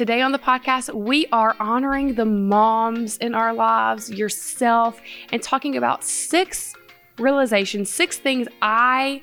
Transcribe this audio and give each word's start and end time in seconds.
Today 0.00 0.22
on 0.22 0.32
the 0.32 0.38
podcast, 0.38 0.94
we 0.94 1.26
are 1.26 1.54
honoring 1.60 2.14
the 2.14 2.24
moms 2.24 3.18
in 3.18 3.34
our 3.34 3.52
lives, 3.52 4.10
yourself, 4.10 4.98
and 5.30 5.42
talking 5.42 5.76
about 5.76 6.02
six 6.02 6.74
realizations, 7.18 7.90
six 7.90 8.16
things 8.16 8.48
I 8.62 9.20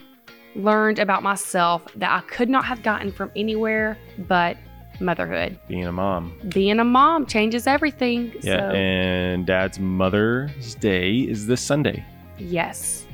learned 0.54 1.00
about 1.00 1.24
myself 1.24 1.84
that 1.96 2.12
I 2.12 2.20
could 2.28 2.48
not 2.48 2.64
have 2.66 2.84
gotten 2.84 3.12
from 3.12 3.32
anywhere 3.36 3.98
but 4.28 4.56
motherhood. 5.00 5.60
Being 5.68 5.86
a 5.86 5.92
mom. 5.92 6.40
Being 6.50 6.80
a 6.80 6.84
mom 6.84 7.26
changes 7.26 7.66
everything. 7.66 8.32
Yeah, 8.42 8.70
so, 8.70 8.76
and 8.76 9.48
Dad's 9.48 9.80
Mother's 9.80 10.76
Day 10.76 11.22
is 11.22 11.48
this 11.48 11.60
Sunday. 11.60 12.06
yes, 12.38 13.08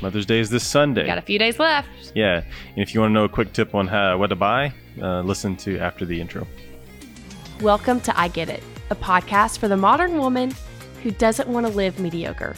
Mother's 0.00 0.24
Day 0.24 0.38
is 0.38 0.48
this 0.48 0.66
Sunday. 0.66 1.04
got 1.04 1.18
a 1.18 1.20
few 1.20 1.38
days 1.38 1.58
left. 1.58 1.90
Yeah, 2.14 2.36
and 2.36 2.78
if 2.78 2.94
you 2.94 3.00
want 3.00 3.10
to 3.10 3.14
know 3.14 3.24
a 3.24 3.28
quick 3.28 3.52
tip 3.52 3.74
on 3.74 3.86
how 3.86 4.16
what 4.16 4.28
to 4.28 4.36
buy, 4.36 4.72
uh, 5.02 5.20
listen 5.20 5.56
to 5.56 5.78
after 5.78 6.06
the 6.06 6.18
intro. 6.18 6.46
Welcome 7.62 8.00
to 8.00 8.20
I 8.20 8.26
Get 8.26 8.48
It, 8.48 8.60
a 8.90 8.96
podcast 8.96 9.58
for 9.58 9.68
the 9.68 9.76
modern 9.76 10.18
woman 10.18 10.52
who 11.04 11.12
doesn't 11.12 11.48
want 11.48 11.64
to 11.64 11.72
live 11.72 12.00
mediocre. 12.00 12.56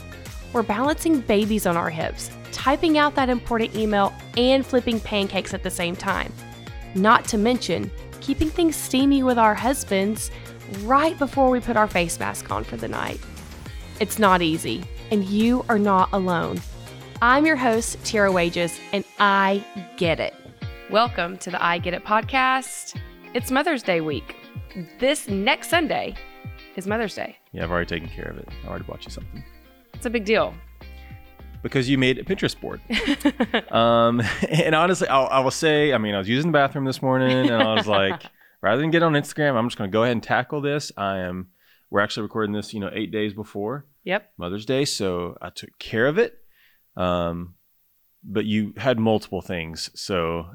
We're 0.55 0.63
balancing 0.63 1.21
babies 1.21 1.67
on 1.67 1.77
our 1.77 1.91
hips, 1.91 2.31
typing 2.53 2.97
out 2.97 3.15
that 3.17 3.29
important 3.29 3.77
email, 3.77 4.15
and 4.39 4.65
flipping 4.65 4.99
pancakes 5.01 5.53
at 5.53 5.63
the 5.63 5.69
same 5.69 5.95
time. 5.95 6.33
Not 6.95 7.27
to 7.27 7.37
mention, 7.37 7.91
keeping 8.23 8.49
things 8.49 8.77
steamy 8.77 9.23
with 9.23 9.37
our 9.37 9.55
husbands 9.55 10.31
right 10.85 11.19
before 11.19 11.51
we 11.51 11.61
put 11.61 11.77
our 11.77 11.87
face 11.87 12.19
mask 12.19 12.51
on 12.51 12.65
for 12.65 12.79
the 12.79 12.89
night. 12.89 13.21
It's 14.01 14.19
not 14.19 14.41
easy, 14.41 14.85
and 15.11 15.23
you 15.23 15.67
are 15.69 15.79
not 15.79 16.09
alone. 16.15 16.63
I'm 17.21 17.45
your 17.45 17.57
host, 17.57 18.03
Tara 18.07 18.33
Wages, 18.33 18.81
and 18.95 19.05
I 19.19 19.63
get 19.99 20.19
it. 20.19 20.33
Welcome 20.89 21.37
to 21.39 21.51
the 21.51 21.63
I 21.63 21.77
Get 21.77 21.93
It 21.93 22.07
podcast. 22.07 22.99
It's 23.35 23.51
Mother's 23.51 23.83
Day 23.83 24.01
week. 24.01 24.35
This 24.99 25.29
next 25.29 25.69
Sunday 25.69 26.15
is 26.77 26.87
Mother's 26.87 27.15
Day. 27.15 27.37
Yeah, 27.53 27.65
I've 27.65 27.71
already 27.71 27.87
taken 27.87 28.09
care 28.09 28.27
of 28.31 28.39
it. 28.39 28.49
I 28.65 28.69
already 28.69 28.85
bought 28.85 29.05
you 29.05 29.11
something 29.11 29.45
It's 29.93 30.07
a 30.07 30.11
big 30.11 30.25
deal. 30.25 30.55
because 31.63 31.89
you 31.89 31.97
made 31.99 32.19
a 32.19 32.25
Pinterest 32.25 32.59
board. 32.61 32.81
um, 33.73 34.21
and 34.49 34.75
honestly, 34.75 35.09
I'll, 35.09 35.29
I 35.29 35.39
will 35.41 35.51
say, 35.51 35.93
I 35.93 35.99
mean, 35.99 36.15
I 36.15 36.19
was 36.19 36.29
using 36.29 36.51
the 36.51 36.57
bathroom 36.57 36.85
this 36.85 37.01
morning, 37.03 37.49
and 37.51 37.63
I 37.63 37.75
was 37.75 37.87
like, 37.87 38.23
rather 38.61 38.81
than 38.81 38.91
get 38.91 39.03
on 39.03 39.13
Instagram, 39.13 39.55
I'm 39.57 39.69
just 39.69 39.79
going 39.79 39.91
to 39.91 39.93
go 39.93 40.03
ahead 40.03 40.13
and 40.13 40.23
tackle 40.23 40.61
this. 40.61 40.91
I 40.97 41.19
am. 41.19 41.49
We're 41.91 42.01
actually 42.01 42.25
recording 42.25 42.53
this, 42.53 42.75
you 42.75 42.81
know, 42.81 42.91
eight 42.93 43.13
days 43.13 43.33
before 43.35 43.87
Yep. 44.05 44.33
Mother's 44.37 44.67
Day, 44.67 44.85
so 44.85 45.39
I 45.41 45.51
took 45.51 45.79
care 45.79 46.07
of 46.09 46.19
it. 46.19 46.35
Um, 46.97 47.55
but 48.25 48.45
you 48.47 48.75
had 48.77 48.99
multiple 48.99 49.41
things, 49.43 49.91
so 49.95 50.47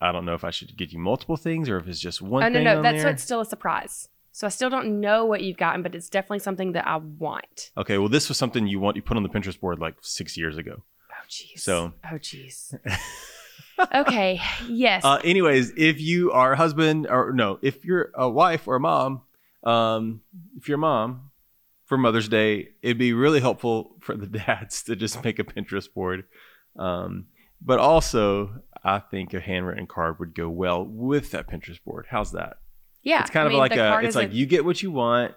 I 0.00 0.12
don't 0.12 0.24
know 0.26 0.34
if 0.34 0.44
I 0.44 0.50
should 0.50 0.76
get 0.76 0.92
you 0.92 0.98
multiple 0.98 1.36
things 1.36 1.68
or 1.68 1.78
if 1.78 1.88
it's 1.88 2.00
just 2.00 2.20
one 2.20 2.42
Oh, 2.42 2.48
no, 2.48 2.60
no, 2.62 2.82
that's 2.82 3.02
what's 3.04 3.22
still 3.22 3.40
a 3.40 3.44
surprise. 3.46 4.08
So 4.32 4.46
I 4.46 4.50
still 4.50 4.68
don't 4.68 5.00
know 5.00 5.24
what 5.24 5.42
you've 5.42 5.56
gotten, 5.56 5.82
but 5.82 5.94
it's 5.94 6.10
definitely 6.10 6.40
something 6.40 6.72
that 6.72 6.86
I 6.86 6.96
want. 6.96 7.70
Okay, 7.78 7.96
well, 7.96 8.08
this 8.10 8.28
was 8.28 8.36
something 8.36 8.66
you 8.66 8.78
want 8.78 8.96
you 8.96 9.02
put 9.02 9.16
on 9.16 9.22
the 9.22 9.30
Pinterest 9.30 9.58
board 9.58 9.78
like 9.78 9.94
six 10.02 10.36
years 10.36 10.58
ago. 10.58 10.82
Oh, 11.10 11.14
jeez. 11.30 11.60
So- 11.60 11.94
Oh, 12.04 12.16
jeez. 12.16 12.74
okay. 13.94 14.40
Yes. 14.68 15.04
Uh, 15.04 15.20
anyways, 15.24 15.72
if 15.76 16.00
you 16.00 16.32
are 16.32 16.52
a 16.52 16.56
husband 16.56 17.06
or 17.08 17.32
no, 17.32 17.58
if 17.62 17.84
you're 17.84 18.10
a 18.14 18.28
wife 18.28 18.68
or 18.68 18.76
a 18.76 18.80
mom, 18.80 19.22
um, 19.64 20.20
if 20.56 20.68
you're 20.68 20.76
a 20.76 20.78
mom 20.78 21.30
for 21.84 21.96
Mother's 21.96 22.28
Day, 22.28 22.70
it'd 22.82 22.98
be 22.98 23.12
really 23.12 23.40
helpful 23.40 23.96
for 24.00 24.16
the 24.16 24.26
dads 24.46 24.82
to 24.84 24.96
just 24.96 25.22
make 25.24 25.38
a 25.38 25.44
Pinterest 25.44 25.92
board. 25.92 26.24
Um, 26.78 27.26
but 27.62 27.78
also, 27.78 28.60
I 28.86 29.00
think 29.00 29.34
a 29.34 29.40
handwritten 29.40 29.86
card 29.86 30.20
would 30.20 30.34
go 30.34 30.48
well 30.48 30.84
with 30.84 31.32
that 31.32 31.48
Pinterest 31.48 31.82
board. 31.84 32.06
How's 32.08 32.32
that? 32.32 32.58
yeah. 33.02 33.20
it's 33.20 33.30
kind 33.30 33.44
I 33.44 33.46
of 33.46 33.50
mean, 33.50 33.58
like 33.58 33.76
a. 33.76 34.00
It's 34.06 34.16
like 34.16 34.34
you 34.34 34.46
get 34.46 34.64
what 34.64 34.82
you 34.82 34.90
want, 34.90 35.34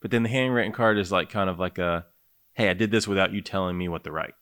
but 0.00 0.10
then 0.10 0.22
the 0.22 0.28
handwritten 0.28 0.72
card 0.72 0.98
is 0.98 1.10
like 1.10 1.30
kind 1.30 1.50
of 1.50 1.58
like 1.58 1.78
a. 1.78 2.06
Hey, 2.54 2.70
I 2.70 2.74
did 2.74 2.90
this 2.90 3.06
without 3.06 3.32
you 3.32 3.42
telling 3.42 3.76
me 3.76 3.88
what 3.88 4.04
to 4.04 4.12
write. 4.12 4.34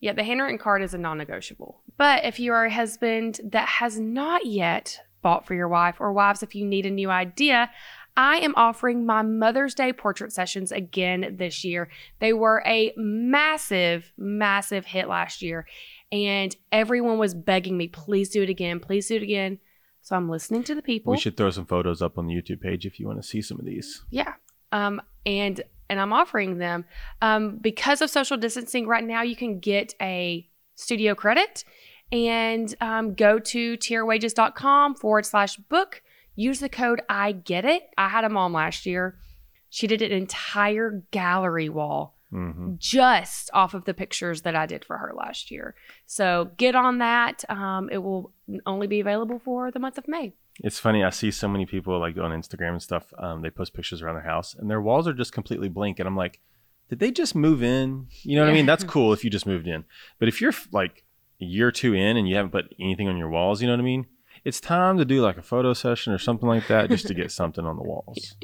Yeah, 0.00 0.12
the 0.12 0.24
handwritten 0.24 0.58
card 0.58 0.82
is 0.82 0.94
a 0.94 0.98
non 0.98 1.18
negotiable. 1.18 1.82
But 1.96 2.24
if 2.24 2.38
you 2.38 2.52
are 2.52 2.66
a 2.66 2.72
husband 2.72 3.40
that 3.44 3.68
has 3.68 3.98
not 3.98 4.46
yet 4.46 5.00
bought 5.22 5.46
for 5.46 5.54
your 5.54 5.68
wife, 5.68 5.96
or 6.00 6.12
wives, 6.12 6.42
if 6.42 6.54
you 6.54 6.64
need 6.64 6.86
a 6.86 6.90
new 6.90 7.10
idea, 7.10 7.70
I 8.16 8.36
am 8.36 8.54
offering 8.56 9.06
my 9.06 9.22
Mother's 9.22 9.74
Day 9.74 9.92
portrait 9.92 10.32
sessions 10.32 10.72
again 10.72 11.36
this 11.38 11.64
year. 11.64 11.90
They 12.18 12.32
were 12.32 12.62
a 12.66 12.92
massive, 12.96 14.12
massive 14.16 14.86
hit 14.86 15.08
last 15.08 15.42
year, 15.42 15.66
and 16.12 16.54
everyone 16.72 17.18
was 17.18 17.34
begging 17.34 17.76
me, 17.76 17.88
please 17.88 18.28
do 18.30 18.42
it 18.42 18.50
again, 18.50 18.80
please 18.80 19.08
do 19.08 19.16
it 19.16 19.22
again. 19.22 19.58
So 20.02 20.16
I'm 20.16 20.28
listening 20.28 20.64
to 20.64 20.74
the 20.74 20.82
people. 20.82 21.12
We 21.12 21.18
should 21.18 21.36
throw 21.36 21.50
some 21.50 21.66
photos 21.66 22.00
up 22.02 22.18
on 22.18 22.26
the 22.26 22.34
YouTube 22.34 22.60
page 22.60 22.86
if 22.86 22.98
you 22.98 23.06
want 23.06 23.20
to 23.22 23.26
see 23.26 23.42
some 23.42 23.58
of 23.58 23.66
these. 23.66 24.02
Yeah. 24.10 24.34
Um, 24.72 25.00
and 25.26 25.62
and 25.88 26.00
I'm 26.00 26.12
offering 26.12 26.58
them 26.58 26.84
um, 27.20 27.58
because 27.60 28.00
of 28.00 28.10
social 28.10 28.36
distancing. 28.36 28.86
Right 28.86 29.04
now, 29.04 29.22
you 29.22 29.34
can 29.34 29.58
get 29.58 29.94
a 30.00 30.48
studio 30.76 31.14
credit 31.14 31.64
and 32.12 32.74
um, 32.80 33.14
go 33.14 33.38
to 33.38 33.76
tirawages.com 33.76 34.94
forward 34.94 35.26
slash 35.26 35.56
book. 35.56 36.02
Use 36.36 36.60
the 36.60 36.68
code 36.68 37.02
I 37.08 37.32
get 37.32 37.64
it. 37.64 37.82
I 37.98 38.08
had 38.08 38.24
a 38.24 38.28
mom 38.28 38.52
last 38.52 38.86
year. 38.86 39.18
She 39.68 39.86
did 39.86 40.00
an 40.00 40.12
entire 40.12 41.02
gallery 41.10 41.68
wall 41.68 42.16
hmm 42.30 42.74
just 42.78 43.50
off 43.52 43.74
of 43.74 43.84
the 43.84 43.94
pictures 43.94 44.42
that 44.42 44.54
I 44.54 44.66
did 44.66 44.84
for 44.84 44.96
her 44.98 45.12
last 45.14 45.50
year. 45.50 45.74
So 46.06 46.50
get 46.56 46.74
on 46.74 46.98
that. 46.98 47.44
Um, 47.48 47.88
it 47.90 47.98
will 47.98 48.32
only 48.66 48.86
be 48.86 49.00
available 49.00 49.38
for 49.38 49.70
the 49.70 49.78
month 49.78 49.98
of 49.98 50.08
May. 50.08 50.34
It's 50.62 50.78
funny. 50.78 51.02
I 51.02 51.10
see 51.10 51.30
so 51.30 51.48
many 51.48 51.66
people 51.66 51.98
like 51.98 52.16
on 52.16 52.30
Instagram 52.30 52.72
and 52.72 52.82
stuff. 52.82 53.12
Um, 53.18 53.42
they 53.42 53.50
post 53.50 53.74
pictures 53.74 54.02
around 54.02 54.16
their 54.16 54.24
house, 54.24 54.54
and 54.54 54.70
their 54.70 54.80
walls 54.80 55.08
are 55.08 55.12
just 55.12 55.32
completely 55.32 55.68
blank. 55.68 55.98
And 55.98 56.06
I'm 56.06 56.16
like, 56.16 56.40
did 56.88 56.98
they 56.98 57.10
just 57.10 57.34
move 57.34 57.62
in? 57.62 58.08
You 58.22 58.36
know 58.36 58.42
what 58.42 58.50
I 58.50 58.54
mean? 58.54 58.66
That's 58.66 58.84
cool 58.94 59.12
if 59.12 59.24
you 59.24 59.30
just 59.30 59.46
moved 59.46 59.66
in. 59.66 59.84
But 60.18 60.28
if 60.28 60.40
you're 60.40 60.52
like 60.72 61.04
a 61.40 61.44
year 61.44 61.68
or 61.68 61.72
two 61.72 61.94
in 61.94 62.16
and 62.16 62.28
you 62.28 62.36
haven't 62.36 62.50
put 62.50 62.74
anything 62.78 63.08
on 63.08 63.16
your 63.16 63.30
walls, 63.30 63.62
you 63.62 63.68
know 63.68 63.74
what 63.74 63.80
I 63.80 63.84
mean? 63.84 64.06
It's 64.44 64.60
time 64.60 64.98
to 64.98 65.04
do 65.04 65.20
like 65.20 65.36
a 65.36 65.42
photo 65.42 65.72
session 65.74 66.12
or 66.12 66.18
something 66.18 66.48
like 66.48 66.66
that, 66.68 66.88
just 66.88 67.06
to 67.08 67.14
get 67.14 67.30
something 67.40 67.64
on 67.64 67.76
the 67.76 67.82
walls. 67.82 68.34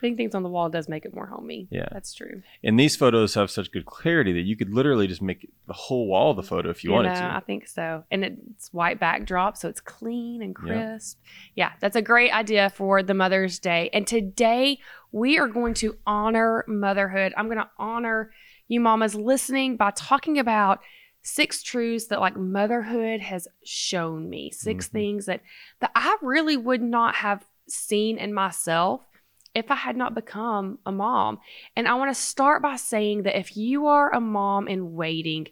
Putting 0.00 0.16
things 0.16 0.34
on 0.34 0.42
the 0.42 0.48
wall 0.48 0.68
does 0.68 0.88
make 0.88 1.04
it 1.04 1.14
more 1.14 1.26
homey. 1.26 1.68
Yeah. 1.70 1.88
That's 1.92 2.14
true. 2.14 2.42
And 2.62 2.78
these 2.78 2.96
photos 2.96 3.34
have 3.34 3.50
such 3.50 3.70
good 3.70 3.86
clarity 3.86 4.32
that 4.32 4.42
you 4.42 4.56
could 4.56 4.72
literally 4.72 5.06
just 5.06 5.22
make 5.22 5.50
the 5.66 5.72
whole 5.72 6.06
wall 6.06 6.34
the 6.34 6.42
photo 6.42 6.70
if 6.70 6.84
you, 6.84 6.92
wanted 6.92 7.20
know, 7.20 7.28
I 7.30 7.40
think 7.40 7.66
so. 7.66 8.04
And 8.10 8.24
it's 8.24 8.72
white 8.72 8.98
backdrop, 9.00 9.56
so 9.56 9.68
it's 9.68 9.80
clean 9.80 10.42
and 10.42 10.54
Yeah. 10.64 10.72
crisp. 10.94 11.18
Yeah, 11.54 11.72
that's 11.80 11.96
a 11.96 12.02
great 12.02 12.32
idea 12.32 12.70
for 12.70 13.02
the 13.02 13.14
Mother's 13.14 13.58
Day. 13.58 13.90
And 13.92 14.06
today 14.06 14.78
we 15.12 15.38
are 15.38 15.48
going 15.48 15.74
to 15.74 15.96
honor 16.06 16.64
motherhood. 16.66 17.32
I'm 17.36 17.46
going 17.46 17.58
to 17.58 17.70
honor 17.78 18.30
you 18.68 18.80
mamas 18.80 19.14
listening 19.14 19.76
by 19.76 19.90
talking 19.94 20.38
about 20.38 20.80
six 21.24 21.62
truths 21.62 22.06
that 22.08 22.20
like 22.20 22.36
motherhood 22.36 23.20
has 23.20 23.48
shown 23.64 24.28
me. 24.28 24.50
6 24.50 24.88
Mhm. 24.88 24.92
things 24.92 25.26
that 25.26 25.40
that 25.80 25.90
I 25.96 26.16
really 26.22 26.56
would 26.56 26.82
not 26.82 27.16
have 27.16 27.46
seen 27.66 28.18
in 28.18 28.32
myself 28.34 29.06
if 29.54 29.70
I 29.70 29.76
had 29.76 29.96
not 29.96 30.14
become 30.14 30.78
a 30.84 30.92
mom. 30.92 31.38
And 31.74 31.88
I 31.88 31.94
want 31.94 32.14
to 32.14 32.20
start 32.20 32.60
by 32.60 32.76
saying 32.76 33.22
that 33.22 33.38
if 33.38 33.56
you 33.56 33.86
are 33.86 34.12
a 34.12 34.20
mom 34.20 34.68
in 34.68 34.94
waiting, 34.94 35.46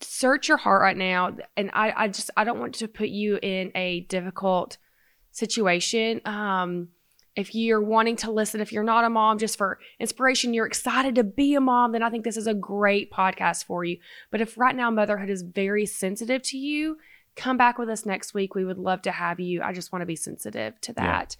search 0.00 0.48
your 0.48 0.56
heart 0.56 0.82
right 0.82 0.96
now. 0.96 1.36
And 1.56 1.70
I, 1.72 1.92
I 1.96 2.08
just, 2.08 2.30
I 2.36 2.44
don't 2.44 2.58
want 2.58 2.74
to 2.76 2.88
put 2.88 3.08
you 3.10 3.38
in 3.42 3.70
a 3.74 4.00
difficult 4.00 4.78
situation. 5.30 6.20
Um, 6.24 6.88
if 7.36 7.54
you're 7.54 7.80
wanting 7.82 8.16
to 8.16 8.30
listen, 8.30 8.60
if 8.60 8.72
you're 8.72 8.84
not 8.84 9.04
a 9.04 9.10
mom, 9.10 9.38
just 9.38 9.58
for 9.58 9.78
inspiration, 9.98 10.54
you're 10.54 10.66
excited 10.66 11.14
to 11.16 11.24
be 11.24 11.54
a 11.54 11.60
mom, 11.60 11.92
then 11.92 12.02
I 12.02 12.10
think 12.10 12.24
this 12.24 12.36
is 12.36 12.46
a 12.46 12.54
great 12.54 13.10
podcast 13.10 13.64
for 13.64 13.84
you. 13.84 13.98
But 14.30 14.40
if 14.40 14.56
right 14.56 14.74
now 14.76 14.90
motherhood 14.90 15.30
is 15.30 15.42
very 15.42 15.84
sensitive 15.86 16.42
to 16.42 16.58
you, 16.58 16.98
come 17.36 17.56
back 17.56 17.76
with 17.78 17.88
us 17.88 18.06
next 18.06 18.34
week. 18.34 18.54
We 18.54 18.64
would 18.64 18.78
love 18.78 19.02
to 19.02 19.10
have 19.10 19.40
you. 19.40 19.62
I 19.62 19.72
just 19.72 19.92
want 19.92 20.02
to 20.02 20.06
be 20.06 20.14
sensitive 20.16 20.80
to 20.82 20.94
Yeah. 20.96 21.24
that. 21.24 21.36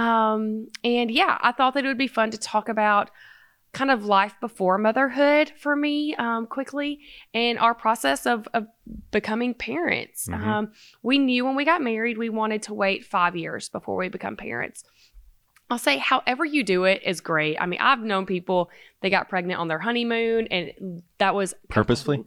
Um, 0.00 0.68
and 0.82 1.10
yeah, 1.10 1.36
I 1.40 1.52
thought 1.52 1.74
that 1.74 1.84
it 1.84 1.88
would 1.88 1.98
be 1.98 2.06
fun 2.06 2.30
to 2.30 2.38
talk 2.38 2.68
about 2.70 3.10
kind 3.72 3.90
of 3.90 4.06
life 4.06 4.34
before 4.40 4.78
motherhood 4.78 5.52
for 5.58 5.76
me 5.76 6.14
um, 6.16 6.46
quickly 6.46 7.00
and 7.34 7.58
our 7.58 7.74
process 7.74 8.24
of, 8.24 8.48
of 8.54 8.66
becoming 9.10 9.52
parents. 9.52 10.28
Mhm. 10.28 10.46
Um, 10.46 10.72
we 11.02 11.18
knew 11.18 11.44
when 11.44 11.56
we 11.56 11.66
got 11.66 11.82
married, 11.82 12.16
we 12.16 12.30
wanted 12.30 12.62
to 12.64 12.74
wait 12.74 13.04
five 13.04 13.36
years 13.36 13.68
before 13.68 13.96
we 13.96 14.08
become 14.08 14.34
parents. 14.36 14.82
I'll 15.68 15.78
say, 15.78 15.98
however 15.98 16.44
you 16.44 16.62
do 16.62 16.84
it 16.84 17.02
is 17.04 17.20
great. 17.20 17.56
I 17.60 17.66
mean, 17.66 17.80
I've 17.80 18.00
known 18.00 18.24
people 18.26 18.70
they 19.00 19.10
got 19.10 19.28
pregnant 19.28 19.58
on 19.58 19.68
their 19.68 19.78
honeymoon, 19.80 20.46
and 20.48 21.02
that 21.18 21.34
was 21.34 21.54
Purposefully? 21.68 22.24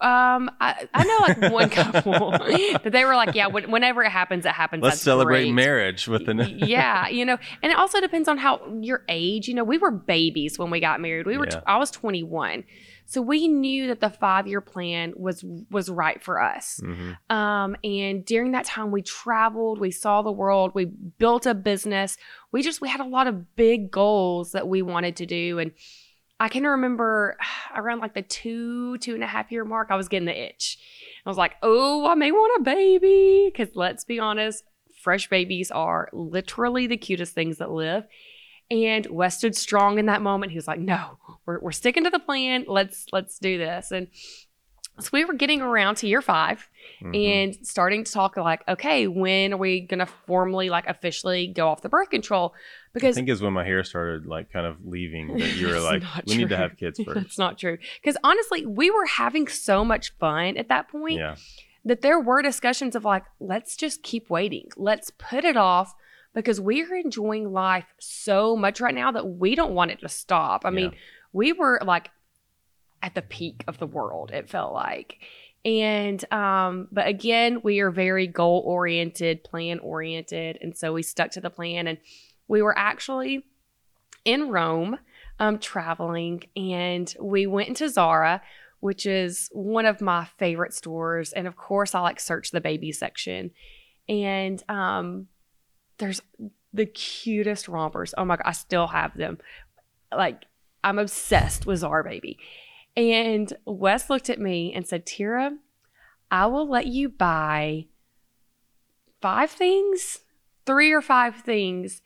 Um, 0.00 0.48
I, 0.60 0.88
I 0.94 1.04
know 1.04 1.18
like 1.42 1.52
one 1.52 1.70
couple 1.70 2.30
that 2.30 2.90
they 2.92 3.04
were 3.04 3.16
like, 3.16 3.34
yeah, 3.34 3.48
when, 3.48 3.70
whenever 3.70 4.02
it 4.02 4.10
happens, 4.10 4.46
it 4.46 4.52
happens. 4.52 4.82
Let's 4.82 5.02
celebrate 5.02 5.44
great. 5.44 5.52
marriage 5.52 6.06
with 6.06 6.26
the. 6.26 6.34
yeah, 6.34 7.08
you 7.08 7.24
know, 7.24 7.36
and 7.62 7.72
it 7.72 7.76
also 7.78 8.00
depends 8.00 8.28
on 8.28 8.38
how 8.38 8.60
your 8.80 9.04
age. 9.08 9.48
You 9.48 9.54
know, 9.54 9.64
we 9.64 9.76
were 9.76 9.90
babies 9.90 10.58
when 10.58 10.70
we 10.70 10.80
got 10.80 11.00
married. 11.00 11.26
We 11.26 11.36
were. 11.36 11.48
Yeah. 11.50 11.60
I 11.66 11.78
was 11.78 11.90
21, 11.90 12.64
so 13.10 13.22
we 13.22 13.48
knew 13.48 13.86
that 13.86 14.00
the 14.00 14.10
five 14.10 14.46
year 14.46 14.60
plan 14.60 15.14
was 15.16 15.42
was 15.70 15.88
right 15.88 16.22
for 16.22 16.42
us. 16.42 16.78
Mhm. 16.84 17.16
Um, 17.34 17.74
and 17.82 18.22
during 18.22 18.52
that 18.52 18.66
time, 18.66 18.90
we 18.90 19.00
traveled, 19.00 19.80
we 19.80 19.90
saw 19.90 20.20
the 20.20 20.30
world, 20.30 20.72
we 20.74 20.84
built 20.84 21.46
a 21.46 21.54
business. 21.54 22.18
We 22.52 22.62
just 22.62 22.82
we 22.82 22.88
had 22.90 23.00
a 23.00 23.06
lot 23.06 23.26
of 23.26 23.56
big 23.56 23.90
goals 23.90 24.52
that 24.52 24.68
we 24.68 24.82
wanted 24.82 25.16
to 25.16 25.26
do, 25.26 25.58
and 25.58 25.72
I 26.38 26.50
can 26.50 26.64
remember 26.64 27.38
around 27.74 28.00
like 28.00 28.12
the 28.12 28.20
two 28.20 28.98
two 28.98 29.14
and 29.14 29.24
a 29.24 29.26
half 29.26 29.50
year 29.50 29.64
mark, 29.64 29.88
I 29.90 29.96
was 29.96 30.08
getting 30.08 30.26
the 30.26 30.38
itch. 30.38 30.78
I 31.24 31.30
was 31.30 31.38
like, 31.38 31.54
oh, 31.62 32.06
I 32.06 32.14
may 32.14 32.30
want 32.30 32.60
a 32.60 32.62
baby 32.62 33.50
because 33.50 33.74
let's 33.74 34.04
be 34.04 34.18
honest, 34.18 34.64
fresh 35.02 35.30
babies 35.30 35.70
are 35.70 36.10
literally 36.12 36.86
the 36.86 36.98
cutest 36.98 37.34
things 37.34 37.56
that 37.56 37.70
live. 37.70 38.04
And 38.70 39.06
Wes 39.06 39.38
stood 39.38 39.56
strong 39.56 39.98
in 39.98 40.06
that 40.06 40.20
moment. 40.20 40.52
He 40.52 40.58
was 40.58 40.68
like, 40.68 40.78
"No, 40.80 41.18
we're, 41.46 41.58
we're 41.60 41.72
sticking 41.72 42.04
to 42.04 42.10
the 42.10 42.18
plan. 42.18 42.64
Let's 42.68 43.06
let's 43.12 43.38
do 43.38 43.56
this." 43.56 43.90
And 43.90 44.08
so 45.00 45.10
we 45.12 45.24
were 45.24 45.34
getting 45.34 45.60
around 45.60 45.94
to 45.96 46.08
year 46.08 46.20
5 46.20 46.68
Mhm. 47.02 47.44
and 47.54 47.66
starting 47.66 48.02
to 48.02 48.12
talk 48.12 48.36
like, 48.36 48.62
okay, 48.66 49.06
when 49.06 49.52
are 49.54 49.56
we 49.56 49.80
gonna 49.80 50.06
formally 50.06 50.70
like 50.70 50.88
officially 50.88 51.46
go 51.46 51.68
off 51.68 51.82
the 51.82 51.88
birth 51.88 52.10
control? 52.10 52.52
Because 52.92 53.16
I 53.16 53.20
think 53.20 53.28
is 53.28 53.40
when 53.40 53.52
my 53.52 53.62
hair 53.64 53.84
started 53.84 54.26
like 54.26 54.50
kind 54.52 54.66
of 54.66 54.84
leaving 54.84 55.38
that 55.38 55.54
you 55.56 55.68
were 55.68 55.78
like, 55.78 56.02
we 56.26 56.36
need 56.36 56.48
to 56.48 56.56
have 56.56 56.76
kids 56.76 56.98
first. 57.04 57.14
that's 57.14 57.38
not 57.38 57.58
true. 57.58 57.78
Because 58.02 58.16
honestly, 58.24 58.66
we 58.66 58.90
were 58.90 59.06
having 59.06 59.46
so 59.46 59.84
much 59.84 60.12
fun 60.18 60.56
at 60.56 60.68
that 60.68 60.88
point 60.88 61.18
yeah. 61.18 61.36
that 61.84 62.00
there 62.02 62.18
were 62.18 62.42
discussions 62.42 62.96
of 62.96 63.04
like, 63.04 63.24
let's 63.38 63.76
just 63.76 64.02
keep 64.02 64.28
waiting. 64.28 64.68
Let's 64.76 65.10
put 65.16 65.44
it 65.44 65.56
off 65.56 65.94
because 66.38 66.60
we 66.60 66.84
are 66.84 66.94
enjoying 66.94 67.52
life 67.52 67.86
so 67.98 68.54
much 68.54 68.80
right 68.80 68.94
now 68.94 69.10
that 69.10 69.26
we 69.26 69.56
don't 69.56 69.74
want 69.74 69.90
it 69.90 69.98
to 70.00 70.08
stop. 70.08 70.64
I 70.64 70.70
mean, 70.70 70.92
we 71.32 71.52
were 71.52 71.80
like 71.84 72.10
at 73.02 73.16
the 73.16 73.22
peak 73.22 73.64
of 73.66 73.78
the 73.78 73.88
world, 73.88 74.30
it 74.30 74.48
felt 74.48 74.72
like. 74.72 75.18
And 75.64 76.24
um, 76.32 76.86
but 76.92 77.08
again, 77.08 77.60
we 77.64 77.80
are 77.80 77.90
very 77.90 78.28
goal 78.28 78.62
oriented, 78.64 79.42
plan 79.42 79.80
oriented, 79.80 80.58
and 80.60 80.76
so 80.76 80.92
we 80.92 81.02
stuck 81.02 81.32
to 81.32 81.40
the 81.40 81.50
plan. 81.50 81.88
And 81.88 81.98
we 82.46 82.62
were 82.62 82.78
actually 82.78 83.44
in 84.24 84.48
Rome, 84.48 84.98
um, 85.40 85.58
traveling, 85.58 86.44
and 86.54 87.12
we 87.20 87.48
went 87.48 87.68
into 87.68 87.88
Zara, 87.88 88.42
which 88.78 89.06
is 89.06 89.50
one 89.52 89.86
of 89.86 90.00
my 90.00 90.28
favorite 90.38 90.72
stores. 90.72 91.32
And 91.32 91.48
of 91.48 91.56
course, 91.56 91.96
I 91.96 92.00
like 92.00 92.20
search 92.20 92.52
the 92.52 92.60
baby 92.60 92.92
section, 92.92 93.50
and 94.08 94.62
um, 94.68 95.26
there's 95.98 96.22
the 96.72 96.86
cutest 96.86 97.68
rompers. 97.68 98.14
Oh 98.16 98.24
my 98.24 98.36
god, 98.36 98.46
I 98.46 98.52
still 98.52 98.88
have 98.88 99.16
them. 99.16 99.38
Like 100.14 100.44
I'm 100.82 100.98
obsessed 100.98 101.66
with 101.66 101.80
Zara 101.80 102.04
baby. 102.04 102.38
And 102.96 103.52
Wes 103.64 104.10
looked 104.10 104.28
at 104.30 104.40
me 104.40 104.72
and 104.72 104.86
said, 104.86 105.06
Tira, 105.06 105.56
I 106.30 106.46
will 106.46 106.68
let 106.68 106.86
you 106.86 107.08
buy 107.08 107.86
five 109.20 109.50
things, 109.50 110.20
three 110.66 110.92
or 110.92 111.00
five 111.00 111.36
things, 111.36 112.02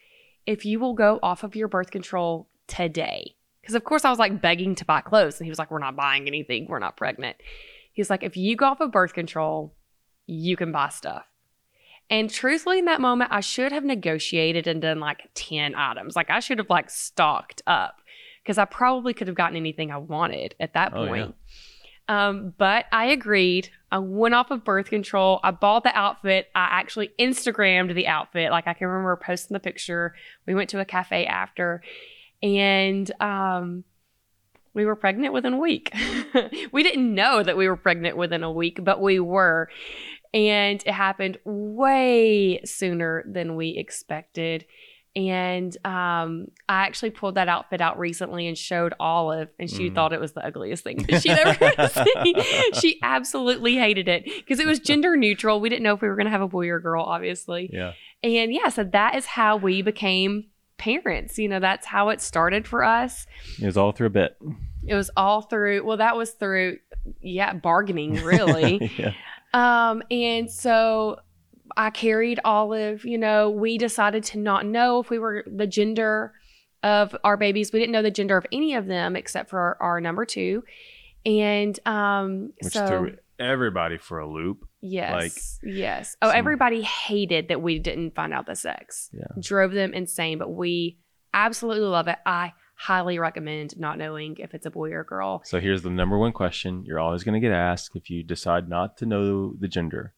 if 0.47 0.65
you 0.65 0.79
will 0.79 0.95
go 0.95 1.19
off 1.23 1.45
of 1.45 1.57
your 1.57 1.69
birth 1.69 1.91
control 1.91 2.49
today. 2.67 3.37
Because, 3.61 3.75
of 3.75 3.85
course, 3.85 4.05
I 4.05 4.11
was 4.11 4.19
like 4.19 4.43
begging 4.43 4.75
to 4.77 4.85
buy 4.85 5.01
clothes. 5.01 5.39
And 5.39 5.47
he 5.47 5.51
was 5.51 5.59
like, 5.59 5.71
We're 5.71 5.79
not 5.79 5.97
buying 5.97 6.27
anything. 6.27 6.67
We're 6.69 6.79
not 6.79 6.97
pregnant. 6.97 7.37
He's 7.93 8.11
like, 8.11 8.23
If 8.23 8.37
you 8.37 8.57
go 8.57 8.67
off 8.67 8.81
of 8.81 8.93
birth 8.93 9.15
control, 9.15 9.75
you 10.27 10.57
can 10.57 10.73
buy 10.73 10.89
stuff. 10.89 11.25
And 12.13 12.29
truthfully, 12.29 12.79
in 12.79 12.85
that 12.85 13.01
moment, 13.01 13.33
I 13.33 13.41
should 13.41 13.73
have 13.73 13.85
negotiated 13.85 14.67
and 14.67 14.83
done 14.83 15.01
like 15.01 15.31
10 15.33 15.75
items. 15.75 16.15
Like, 16.15 16.29
I 16.29 16.41
should 16.41 16.59
have 16.59 16.69
like 16.69 16.91
stocked 16.91 17.63
up 17.67 18.03
because 18.43 18.59
I 18.59 18.67
probably 18.67 19.15
could 19.15 19.29
have 19.29 19.37
gotten 19.37 19.57
anything 19.57 19.91
I 19.91 19.97
wanted 19.97 20.55
at 20.61 20.75
that 20.75 20.93
Oh, 20.95 21.07
point. 21.07 21.35
Um, 22.09 22.53
but 22.59 22.85
I 22.93 23.07
agreed. 23.07 23.71
I 23.91 23.99
went 23.99 24.35
off 24.35 24.51
of 24.51 24.63
birth 24.63 24.91
control. 24.91 25.41
I 25.43 25.53
bought 25.53 25.85
the 25.85 25.97
outfit. 25.97 26.49
I 26.55 26.69
actually 26.73 27.13
Instagrammed 27.19 27.95
the 27.95 28.09
outfit. 28.09 28.51
Like 28.51 28.67
I 28.67 28.75
can 28.75 28.89
remember 28.89 29.17
posting 29.17 29.55
the 29.55 29.61
picture. 29.61 30.15
We 30.47 30.55
went 30.55 30.69
to 30.71 30.81
a 30.81 30.85
cafe 30.85 31.25
after, 31.25 31.83
and 32.43 33.11
um, 33.23 33.85
we 34.75 34.85
were 34.85 34.97
pregnant 34.97 35.33
within 35.33 35.55
a 35.55 35.59
week. 35.59 35.95
we 36.73 36.83
didn't 36.83 37.15
know 37.15 37.43
that 37.43 37.57
we 37.57 37.69
were 37.69 37.77
pregnant 37.77 38.19
within 38.19 38.43
a 38.43 38.53
week, 38.53 38.85
but 38.85 39.01
we 39.01 39.19
were. 39.19 39.71
And 40.35 40.83
it 40.87 40.93
happened 40.93 41.39
way 41.45 42.61
sooner 42.65 43.25
than 43.27 43.55
we 43.57 43.71
expected. 43.71 44.65
And 45.15 45.77
um, 45.85 46.47
I 46.71 46.87
actually 46.87 47.11
pulled 47.11 47.35
that 47.35 47.47
outfit 47.47 47.83
out 47.83 47.99
recently 47.99 48.47
and 48.47 48.57
showed 48.57 48.95
Olive, 48.99 49.51
and 49.59 49.69
she 49.71 49.91
Mm. 49.91 49.95
thought 49.95 50.15
it 50.15 50.21
was 50.21 50.33
the 50.33 50.43
ugliest 50.43 50.85
thing 50.85 51.05
that 51.09 51.21
she'd 51.21 51.33
ever 51.33 51.89
seen. 52.25 52.73
She 52.81 52.99
absolutely 53.03 53.77
hated 53.77 54.09
it 54.09 54.25
because 54.25 54.59
it 54.59 54.67
was 54.67 54.79
gender 54.81 55.15
neutral. 55.15 55.61
We 55.61 55.69
didn't 55.69 55.83
know 55.83 55.93
if 55.93 56.01
we 56.01 56.09
were 56.09 56.17
going 56.17 56.25
to 56.25 56.31
have 56.31 56.41
a 56.41 56.49
boy 56.49 56.67
or 56.71 56.77
a 56.77 56.83
girl, 56.83 57.05
obviously. 57.05 57.69
Yeah. 57.71 57.93
And 58.23 58.55
yeah, 58.55 58.71
so 58.71 58.85
that 58.85 59.15
is 59.17 59.27
how 59.27 59.59
we 59.59 59.83
became 59.83 60.47
parents. 60.79 61.39
You 61.39 61.49
know, 61.51 61.61
that's 61.61 61.87
how 61.87 62.09
it 62.09 62.23
started 62.23 62.67
for 62.67 62.83
us. 62.83 63.27
It 63.61 63.67
was 63.67 63.77
all 63.77 63.93
through 63.93 64.07
a 64.07 64.11
bit. 64.11 64.39
It 64.87 64.95
was 64.95 65.11
all 65.15 65.43
through, 65.43 65.85
well, 65.85 65.99
that 65.99 66.17
was 66.17 66.31
through, 66.31 66.79
yeah, 67.21 67.53
bargaining, 67.53 68.15
really. 68.25 68.91
yeah. 68.99 69.13
Um, 69.55 70.03
and 70.11 70.51
so 70.51 71.19
I 71.77 71.91
carried 71.91 72.41
Olive, 72.45 73.05
you 73.05 73.19
know, 73.19 73.51
we 73.51 73.79
decided 73.79 74.25
to 74.25 74.39
not 74.39 74.67
know 74.67 75.01
if 75.01 75.11
we 75.11 75.19
were 75.19 75.45
the 75.47 75.67
gender 75.67 76.33
of 76.83 77.15
our 77.25 77.37
babies. 77.37 77.73
We 77.73 77.79
didn't 77.79 77.93
know 77.93 78.03
the 78.03 78.11
gender 78.11 78.37
of 78.37 78.47
any 78.53 78.75
of 78.75 78.87
them 78.87 79.15
except 79.17 79.51
for 79.51 79.59
our, 79.59 79.77
our 79.81 80.01
number 80.01 80.25
two. 80.25 80.65
And 81.25 81.79
um 81.87 82.53
Which 82.63 82.73
so 82.73 82.87
threw 82.87 83.17
everybody 83.39 83.99
for 83.99 84.19
a 84.19 84.29
loop. 84.29 84.67
yes. 84.81 85.13
Like, 85.13 85.73
yes. 85.75 86.17
Oh, 86.21 86.29
some- 86.29 86.37
everybody 86.37 86.83
hated 86.83 87.49
that 87.49 87.63
we 87.63 87.79
didn't 87.79 88.15
find 88.15 88.33
out 88.33 88.47
the 88.47 88.57
sex. 88.57 89.11
Yeah. 89.13 89.25
Drove 89.41 89.73
them 89.73 89.95
insane, 89.95 90.39
but 90.39 90.51
we 90.51 90.99
absolutely 91.33 91.87
love 91.87 92.09
it. 92.09 92.19
I 92.27 92.53
highly 92.83 93.19
recommend 93.19 93.79
not 93.79 93.97
knowing 93.99 94.37
if 94.39 94.55
it's 94.55 94.67
a 94.67 94.71
boy 94.71 94.91
or 94.91 95.01
a 95.01 95.05
girl. 95.07 95.41
So 95.45 95.61
here's 95.61 95.83
the 95.83 95.91
number 95.91 96.19
one 96.19 96.33
question 96.33 96.85
you're 96.85 96.99
always 96.99 97.23
going 97.25 97.35
to 97.41 97.47
get 97.47 97.53
asked 97.55 97.95
if 97.95 98.11
you 98.11 98.23
decide 98.23 98.69
not 98.69 98.97
to 98.99 99.07
know 99.07 99.55
the 99.59 99.69
gender. 99.69 100.15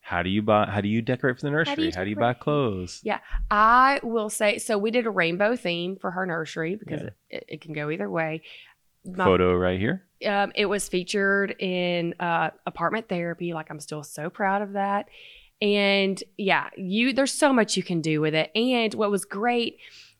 How 0.00 0.22
do 0.22 0.28
you 0.28 0.42
buy? 0.42 0.66
How 0.66 0.82
do 0.82 0.88
you 0.88 1.00
decorate 1.00 1.36
for 1.36 1.46
the 1.46 1.50
nursery? 1.50 1.86
you 1.86 1.92
How 1.96 2.04
do 2.04 2.10
you 2.10 2.16
buy 2.16 2.34
clothes? 2.34 3.00
Yeah. 3.04 3.20
I 3.50 4.00
will 4.02 4.28
say 4.28 4.58
so. 4.58 4.76
We 4.76 4.90
did 4.90 5.06
a 5.06 5.10
rainbow 5.10 5.56
theme 5.56 5.96
for 5.96 6.10
her 6.10 6.26
nursery 6.26 6.76
because 6.76 7.00
Yeah. 7.00 7.10
it, 7.30 7.44
it 7.48 7.60
can 7.62 7.72
go 7.72 7.88
either 7.88 8.10
way. 8.10 8.42
My- 9.06 9.24
Photo 9.24 9.54
right 9.56 9.80
here. 9.80 10.02
um, 10.26 10.52
it 10.54 10.66
was 10.66 10.88
featured 10.90 11.54
in 11.58 12.14
uh, 12.20 12.50
apartment 12.66 13.08
therapy. 13.08 13.54
Like 13.54 13.70
I'm 13.70 13.80
still 13.80 14.02
so 14.02 14.28
proud 14.28 14.60
of 14.60 14.72
that. 14.74 15.08
And 15.62 16.22
yeah, 16.36 16.68
you 16.76 17.14
there's 17.14 17.32
so 17.32 17.52
much 17.54 17.76
you 17.76 17.82
can 17.82 18.02
do 18.02 18.20
with 18.20 18.34
it. 18.34 18.50
And 18.54 18.92
what 18.92 19.10
was 19.10 19.24
great 19.24 19.78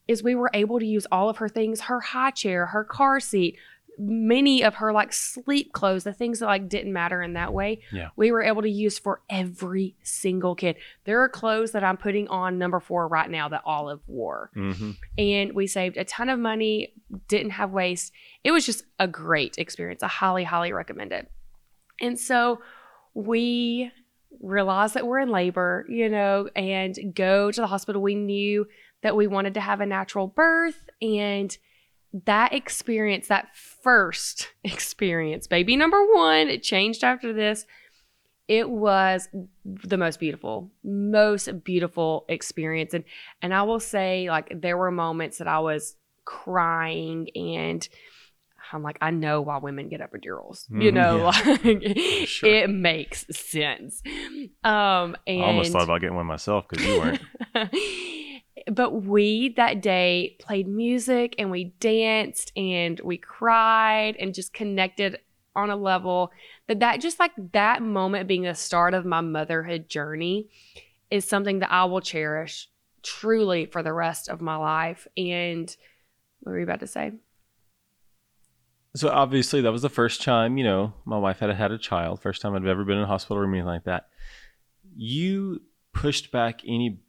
is 0.09 0.23
we 0.23 0.35
were 0.35 0.51
able 0.53 0.79
to 0.79 0.87
use 0.87 1.07
all 1.11 1.29
of 1.29 1.39
her 1.39 1.49
things, 1.49 1.83
her 1.83 2.01
high 2.01 2.31
chair, 2.31 2.67
her 2.67 2.85
car 2.85 3.21
seat, 3.21 3.57
many 3.99 4.63
of 4.63 4.75
her 4.77 4.93
like 4.93 5.13
sleep 5.13 5.73
clothes, 5.73 6.05
the 6.05 6.13
things 6.13 6.41
that 6.41 6.47
like 6.47 6.69
didn't 6.69 6.93
matter 6.93 7.23
in 7.23 7.35
that 7.35 7.53
way. 7.53 7.81
Yeah. 7.93 8.09
We 8.17 8.33
were 8.33 8.43
able 8.43 8.63
to 8.63 8.69
use 8.69 8.99
for 8.99 9.23
every 9.31 9.95
single 10.03 10.55
kid. 10.55 10.77
There 11.05 11.21
are 11.23 11.29
clothes 11.29 11.73
that 11.73 11.85
I'm 11.85 11.97
putting 11.97 12.29
on 12.29 12.59
number 12.59 12.81
four 12.81 13.07
right 13.09 13.31
now 13.31 13.49
that 13.49 13.63
Olive 13.65 14.01
wore 14.07 14.51
hmm 14.55 14.93
and 15.17 15.53
we 15.55 15.67
saved 15.67 15.97
a 15.97 16.05
ton 16.05 16.29
of 16.29 16.39
money, 16.39 16.93
didn't 17.29 17.51
have 17.51 17.71
waste. 17.71 18.13
It 18.43 18.51
was 18.51 18.67
just 18.67 18.85
a 18.99 19.07
great 19.07 19.57
experience. 19.59 20.03
I 20.03 20.09
highly, 20.09 20.45
highly 20.45 20.73
recommend 20.73 21.13
it. 21.13 21.31
And 22.01 22.19
so 22.19 22.61
we 23.15 23.93
realize 24.41 24.95
that 24.95 25.07
we're 25.07 25.21
in 25.21 25.31
labor, 25.31 25.87
you 25.89 26.09
know, 26.09 26.49
and 26.57 27.15
go 27.15 27.51
to 27.51 27.61
the 27.61 27.67
hospital. 27.67 28.03
We 28.03 28.17
knew 28.17 28.67
that 29.05 29.15
we 29.15 29.29
wanted 29.29 29.55
to 29.55 29.61
have 29.61 29.81
a 29.81 29.87
natural 29.87 30.27
birth 30.27 30.89
and 31.01 31.57
that 32.27 32.53
experience, 32.53 33.29
that 33.29 33.55
first 33.55 34.49
experience, 34.65 35.47
baby 35.47 35.77
number 35.77 36.05
one, 36.13 36.49
it 36.49 36.63
changed 36.65 37.05
after 37.05 37.33
this. 37.33 37.67
It 38.49 38.69
was 38.69 39.29
the 39.65 39.97
most 39.97 40.21
beautiful, 40.21 40.71
most 40.83 41.65
beautiful 41.65 42.25
experience. 42.29 42.93
And 42.93 43.05
and 43.41 43.55
I 43.55 43.63
will 43.63 43.81
say, 43.81 44.29
like, 44.29 44.61
there 44.61 44.77
were 44.77 44.91
moments 44.91 45.39
that 45.39 45.49
I 45.49 45.61
was 45.61 45.97
crying 46.25 47.29
and 47.35 47.87
I'm 48.73 48.83
like, 48.83 48.99
I 49.01 49.11
know 49.11 49.41
why 49.43 49.59
women 49.59 49.89
get 49.89 50.01
epidurals. 50.01 50.67
You 50.71 50.91
Mhm, 50.91 50.95
know, 50.95 51.19
yeah. 51.19 51.59
like 52.23 52.27
Sure. 52.29 52.51
it 52.51 52.71
makes 52.71 53.27
sense. 53.37 54.03
Um 54.63 55.17
and 55.27 55.43
I 55.43 55.47
almost 55.47 55.73
thought 55.73 55.85
about 55.85 56.01
getting 56.01 56.17
one 56.17 56.27
myself 56.27 56.67
because 56.69 56.85
you 56.85 56.97
weren't. 56.97 57.21
but 58.73 59.03
we 59.03 59.51
that 59.57 59.83
day 59.83 60.37
played 60.39 60.69
music 60.69 61.35
and 61.39 61.51
we 61.51 61.75
danced 61.81 62.53
and 62.57 63.01
we 63.01 63.17
cried 63.17 64.17
and 64.17 64.35
just 64.35 64.53
connected 64.53 65.19
on 65.57 65.71
a 65.71 65.77
level 65.77 66.33
that 66.67 66.81
that 66.81 67.01
just 67.01 67.19
like 67.19 67.33
that 67.53 67.83
moment 67.83 68.29
being 68.29 68.43
the 68.43 68.55
start 68.55 68.95
of 68.95 69.05
my 69.05 69.21
motherhood 69.21 69.89
journey 69.89 70.49
is 71.11 71.25
something 71.25 71.61
that 71.61 71.71
I 71.71 71.85
will 71.85 72.01
cherish 72.01 72.69
truly 73.03 73.67
for 73.67 73.83
the 73.83 73.93
rest 73.93 74.29
of 74.29 74.41
my 74.41 74.57
life. 74.57 75.07
And 75.17 75.75
what 76.41 76.53
were 76.53 76.59
you 76.59 76.65
about 76.65 76.81
to 76.81 76.87
say? 76.87 77.13
So 78.97 79.09
obviously 79.09 79.61
that 79.61 79.73
was 79.73 79.83
the 79.83 79.89
first 79.89 80.23
time, 80.23 80.57
you 80.57 80.65
know, 80.65 80.95
my 81.05 81.19
wife 81.19 81.41
had 81.41 81.51
had 81.51 81.73
a 81.73 81.79
child, 81.79 82.23
first 82.23 82.41
time 82.41 82.55
I'd 82.55 82.67
ever 82.67 82.85
been 82.85 82.99
in 82.99 83.05
a 83.05 83.09
hospital 83.09 83.39
or 83.39 83.45
anything 83.45 83.67
like 83.67 83.85
that. 83.85 84.09
You 84.97 85.63
pushed 85.93 86.31
back 86.31 86.61
any 86.67 87.01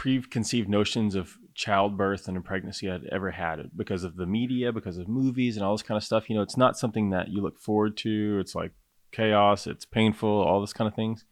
preconceived 0.00 0.66
notions 0.66 1.14
of 1.14 1.36
childbirth 1.54 2.26
and 2.26 2.34
a 2.34 2.40
pregnancy 2.40 2.90
I'd 2.90 3.04
ever 3.12 3.32
had 3.32 3.70
because 3.76 4.02
of 4.02 4.16
the 4.16 4.24
media, 4.24 4.72
because 4.72 4.96
of 4.96 5.08
movies 5.08 5.58
and 5.58 5.64
all 5.64 5.74
this 5.74 5.82
kind 5.82 5.98
of 5.98 6.02
stuff. 6.02 6.30
You 6.30 6.36
know, 6.36 6.40
it's 6.40 6.56
not 6.56 6.78
something 6.78 7.10
that 7.10 7.28
you 7.28 7.42
look 7.42 7.60
forward 7.60 7.98
to. 7.98 8.38
It's 8.40 8.54
like 8.54 8.72
chaos, 9.12 9.66
it's 9.66 9.84
painful, 9.84 10.30
all 10.30 10.62
this 10.62 10.72
kind 10.72 10.88
of 10.88 10.94
things. 10.94 11.26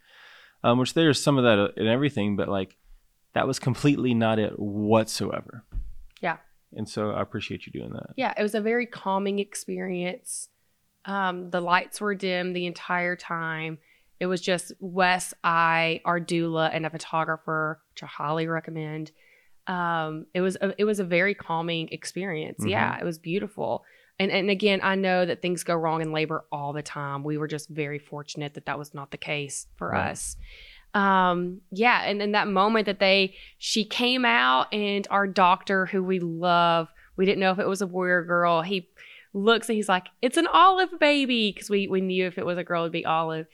Um, 0.63 0.79
which 0.79 0.93
there's 0.93 1.23
some 1.23 1.39
of 1.39 1.45
that 1.45 1.81
in 1.81 1.87
everything, 1.87 2.37
but 2.37 2.51
like 2.51 2.77
that 3.33 3.47
was 3.47 3.59
completely 3.59 4.13
not 4.13 4.39
it 4.39 4.59
whatsoever. 4.59 5.65
Yeah. 6.21 6.37
And 6.75 6.87
so 6.87 7.13
I 7.13 7.23
appreciate 7.23 7.65
you 7.65 7.73
doing 7.73 7.95
that. 7.95 8.11
Yeah, 8.17 8.35
it 8.37 8.43
was 8.43 8.55
a 8.55 8.61
very 8.61 8.85
calming 8.85 9.39
experience. 9.39 10.51
Um, 11.07 11.49
the 11.49 11.63
lights 11.63 12.03
were 12.03 12.15
dim 12.15 12.53
the 12.53 12.67
entire 12.67 13.17
time. 13.17 13.79
It 14.21 14.27
was 14.27 14.41
just 14.41 14.73
Wes, 14.81 15.33
I, 15.45 16.01
our 16.05 16.21
doula, 16.21 16.71
and 16.73 16.85
a 16.85 16.91
photographer, 16.91 17.81
which 17.93 18.03
I 18.03 18.07
highly 18.07 18.47
recommend. 18.49 19.13
Um, 19.67 20.27
it 20.35 20.41
was 20.41 20.57
a, 20.61 20.75
it 20.79 20.85
was 20.85 20.99
a 20.99 21.05
very 21.05 21.35
calming 21.35 21.89
experience. 21.91 22.61
Mm-hmm. 22.61 22.71
Yeah, 22.71 22.99
it 22.99 23.05
was 23.05 23.19
beautiful. 23.19 23.85
And 24.19 24.33
and 24.33 24.51
again, 24.51 24.81
I 24.83 24.97
know 24.97 25.25
that 25.25 25.43
things 25.43 25.63
go 25.63 25.75
wrong 25.75 26.01
in 26.01 26.13
labor 26.13 26.45
all 26.51 26.73
the 26.73 26.83
time. 26.83 27.23
We 27.23 27.39
were 27.39 27.47
just 27.47 27.69
very 27.69 27.99
fortunate 27.99 28.55
that 28.55 28.67
that 28.67 28.79
was 28.79 28.95
not 28.95 29.11
the 29.11 29.19
case 29.19 29.67
for 29.77 29.91
right. 29.91 30.11
us. 30.11 30.37
Um, 30.95 31.61
yeah, 31.71 32.03
and 32.05 32.21
in 32.21 32.33
that 32.33 32.49
moment 32.49 32.87
that 32.87 32.99
they 32.99 33.35
she 33.59 33.85
came 33.85 34.25
out 34.25 34.73
and 34.73 35.07
our 35.11 35.27
doctor 35.27 35.87
who 35.87 36.03
we 36.03 36.19
love, 36.19 36.89
we 37.17 37.27
didn't 37.27 37.41
know 37.41 37.53
if 37.53 37.59
it 37.59 37.69
was 37.69 37.83
a 37.83 37.87
boy 37.87 38.07
or 38.07 38.19
a 38.21 38.27
girl. 38.27 38.63
He 38.63 38.89
looks 39.33 39.69
and 39.69 39.77
he's 39.77 39.89
like, 39.89 40.09
"It's 40.23 40.39
an 40.39 40.49
olive 40.49 40.99
baby," 40.99 41.53
because 41.53 41.71
we 41.71 41.87
we 41.87 42.01
knew 42.01 42.27
if 42.27 42.39
it 42.39 42.47
was 42.47 42.59
a 42.59 42.65
girl, 42.65 42.83
it'd 42.83 42.93
be 42.93 43.05
olive 43.07 43.47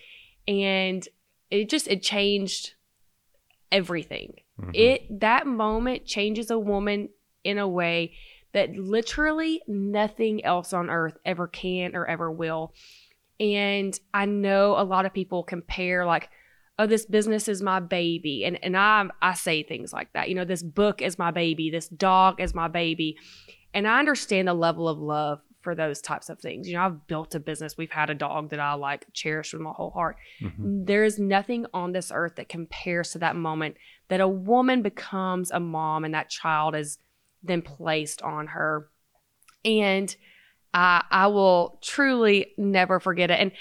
and 0.47 1.07
it 1.51 1.69
just 1.69 1.89
it 1.89 2.03
changed 2.03 2.75
everything. 3.71 4.35
Mm-hmm. 4.61 4.71
It 4.75 5.21
that 5.21 5.47
moment 5.47 6.07
changes 6.07 6.51
a 6.51 6.59
woman 6.59 7.09
in 7.43 7.59
a 7.59 7.69
way 7.69 8.15
that 8.53 8.75
literally 8.77 9.61
nothing 9.67 10.45
else 10.45 10.73
on 10.73 10.89
earth 10.89 11.19
ever 11.25 11.47
can 11.47 11.95
or 11.95 12.07
ever 12.07 12.31
will. 12.31 12.73
And 13.41 13.99
I 14.15 14.27
know 14.27 14.79
a 14.79 14.85
lot 14.85 15.07
of 15.07 15.13
people 15.13 15.43
compare 15.43 16.07
like, 16.07 16.31
oh, 16.79 16.87
this 16.87 17.05
business 17.05 17.49
is 17.49 17.63
my 17.63 17.81
baby. 17.81 18.45
And 18.45 18.63
and 18.63 18.77
I 18.77 19.07
I 19.21 19.35
say 19.35 19.63
things 19.63 19.93
like 19.93 20.13
that. 20.13 20.29
You 20.29 20.37
know, 20.37 20.45
this 20.45 20.63
book 20.63 21.03
is 21.03 21.19
my 21.19 21.31
baby, 21.31 21.71
this 21.71 21.89
dog 21.89 22.41
is 22.41 22.55
my 22.55 22.69
baby. 22.69 23.17
And 23.75 23.89
I 23.89 23.99
understand 23.99 24.47
the 24.47 24.55
level 24.55 24.89
of 24.89 24.99
love 24.99 25.41
for 25.65 25.75
those 25.75 26.01
types 26.01 26.29
of 26.29 26.39
things. 26.39 26.69
You 26.69 26.75
know, 26.75 26.83
I've 26.83 27.07
built 27.07 27.35
a 27.35 27.41
business. 27.41 27.77
We've 27.77 27.91
had 27.91 28.11
a 28.11 28.15
dog 28.15 28.51
that 28.51 28.61
I 28.61 28.75
like 28.75 29.07
cherish 29.15 29.53
with 29.53 29.63
my 29.63 29.73
whole 29.73 29.91
heart. 29.91 30.17
Mm-hmm. 30.41 30.85
There 30.85 31.03
is 31.03 31.19
nothing 31.19 31.67
on 31.73 31.93
this 31.93 32.13
earth 32.15 32.37
that 32.37 32.49
compares 32.49 33.11
to 33.13 33.19
that 33.19 33.35
moment 33.35 33.77
that 34.09 34.21
a 34.21 34.29
woman 34.29 34.83
becomes 34.83 35.51
a 35.51 35.59
mom 35.59 36.05
and 36.05 36.15
that 36.15 36.29
child 36.29 36.77
is 36.77 36.99
then 37.43 37.63
placed 37.63 38.23
on 38.23 38.49
her. 38.49 38.89
And 39.65 40.15
I 40.75 41.03
I 41.11 41.27
will 41.29 41.79
truly 41.83 42.53
never 42.59 43.01
forget 43.01 43.31
it. 43.31 43.41
And 43.41 43.53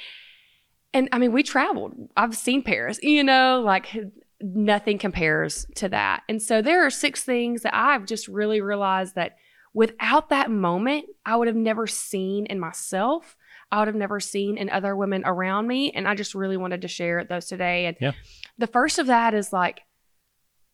and 0.94 1.10
I 1.12 1.18
mean, 1.18 1.32
we 1.32 1.42
traveled. 1.42 1.94
I've 2.16 2.36
seen 2.36 2.62
Paris, 2.62 3.00
you 3.02 3.24
know, 3.24 3.62
like 3.66 3.98
nothing 4.42 4.98
compares 4.98 5.66
to 5.76 5.90
that. 5.90 6.24
And 6.28 6.42
so 6.42 6.62
there 6.62 6.86
are 6.86 6.90
six 6.90 7.24
things 7.24 7.62
that 7.62 7.74
I've 7.74 8.06
just 8.06 8.28
really 8.28 8.62
realized 8.62 9.16
that 9.16 9.38
without 9.74 10.30
that 10.30 10.52
moment, 10.52 11.06
I 11.26 11.36
would 11.36 11.48
have 11.48 11.58
never 11.58 11.88
seen 11.88 12.46
in 12.46 12.60
myself. 12.60 13.36
I 13.72 13.80
would 13.80 13.88
have 13.88 13.96
never 13.96 14.20
seen 14.20 14.58
in 14.58 14.70
other 14.70 14.96
women 14.96 15.24
around 15.26 15.68
me. 15.68 15.92
And 15.92 16.08
I 16.08 16.16
just 16.16 16.36
really 16.36 16.58
wanted 16.58 16.82
to 16.84 16.88
share 16.88 17.24
those 17.24 17.48
today. 17.48 17.88
And 17.88 17.98
yeah. 18.00 18.12
the 18.58 18.68
first 18.68 19.00
of 19.00 19.08
that 19.08 19.34
is 19.34 19.52
like, 19.52 19.82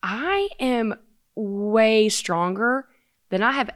I 0.04 0.50
am 0.60 0.96
way 1.36 2.10
stronger 2.10 2.88
than 3.30 3.42
I 3.42 3.54
have 3.54 3.70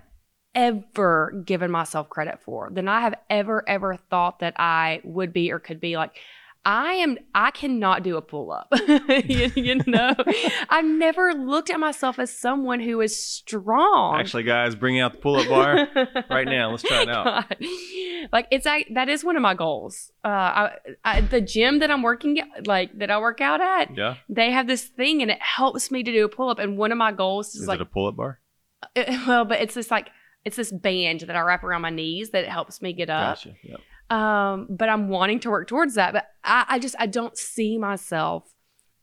ever 0.56 1.42
given 1.46 1.72
myself 1.72 2.10
credit 2.10 2.40
for, 2.44 2.70
than 2.72 2.88
I 2.88 3.02
have 3.02 3.16
ever, 3.30 3.68
ever 3.68 3.96
thought 3.96 4.40
that 4.40 4.54
I 4.58 5.02
would 5.04 5.34
be 5.34 5.52
or 5.52 5.60
could 5.60 5.80
be. 5.80 5.96
Like, 5.98 6.18
I 6.66 6.94
am 6.94 7.18
I 7.36 7.52
cannot 7.52 8.04
do 8.04 8.16
a 8.16 8.22
pull 8.22 8.52
up. 8.52 8.68
you, 9.26 9.52
you, 9.56 9.82
know, 9.86 10.16
I've 10.70 10.86
never 10.86 11.34
looked 11.34 11.70
at 11.70 11.80
myself 11.80 12.20
as 12.20 12.32
someone 12.32 12.80
who 12.80 13.02
is 13.02 13.22
strong. 13.22 14.18
Actually, 14.18 14.44
guys, 14.44 14.74
bring 14.74 15.00
out 15.00 15.12
the 15.12 15.18
pull 15.18 15.36
up 15.36 15.50
bar 15.50 15.88
right 16.30 16.48
now. 16.48 16.72
Let's 16.72 16.84
try 16.84 17.02
it 17.02 17.10
out. 17.10 17.26
God. 17.26 17.58
Like 18.32 18.48
it's 18.50 18.66
I, 18.66 18.86
that 18.94 19.10
is 19.10 19.26
one 19.26 19.36
of 19.36 19.42
my 19.42 19.56
goals. 19.56 20.12
Uh, 20.24 20.28
I, 20.28 20.72
I, 21.04 21.22
the 21.22 21.42
gym 21.42 21.80
that 21.80 21.92
I'm 21.92 22.02
working 22.02 22.40
at, 22.40 22.66
like 22.66 22.98
that 22.98 23.12
I 23.12 23.20
work 23.20 23.42
out 23.42 23.60
at. 23.60 23.96
Yeah. 23.98 24.16
They 24.30 24.52
have 24.52 24.68
this 24.68 24.84
thing 24.84 25.22
and 25.22 25.30
it 25.30 25.42
helps 25.42 25.92
me 25.92 26.02
to 26.04 26.12
do 26.12 26.24
a 26.24 26.30
pull 26.30 26.50
up. 26.50 26.60
And 26.60 26.78
one 26.78 26.94
of 26.94 26.98
my 26.98 27.12
goals 27.12 27.56
is, 27.56 27.64
is 27.64 27.68
like 27.68 27.82
a 27.82 27.86
pull 27.86 28.08
up 28.08 28.16
bar. 28.16 28.40
It, 28.96 29.10
well, 29.28 29.44
but 29.44 29.60
it's 29.60 29.74
this 29.74 29.92
like 29.92 30.10
it's 30.46 30.56
this 30.56 30.72
band 30.72 31.22
that 31.22 31.36
I 31.36 31.42
wrap 31.42 31.64
around 31.64 31.82
my 31.82 31.90
knees 31.90 32.30
that 32.30 32.48
helps 32.48 32.82
me 32.82 32.94
get 32.94 33.10
up. 33.10 33.38
Gotcha. 33.38 33.56
Yep. 33.64 33.80
Um, 34.14 34.68
but 34.70 34.90
I'm 34.90 35.10
wanting 35.10 35.40
to 35.40 35.50
work 35.50 35.68
towards 35.68 35.96
that. 35.96 36.14
But 36.14 36.28
I, 36.44 36.66
I 36.70 36.80
just 36.80 36.96
I 37.00 37.08
don't 37.08 37.36
see 37.36 37.80
myself 37.80 38.54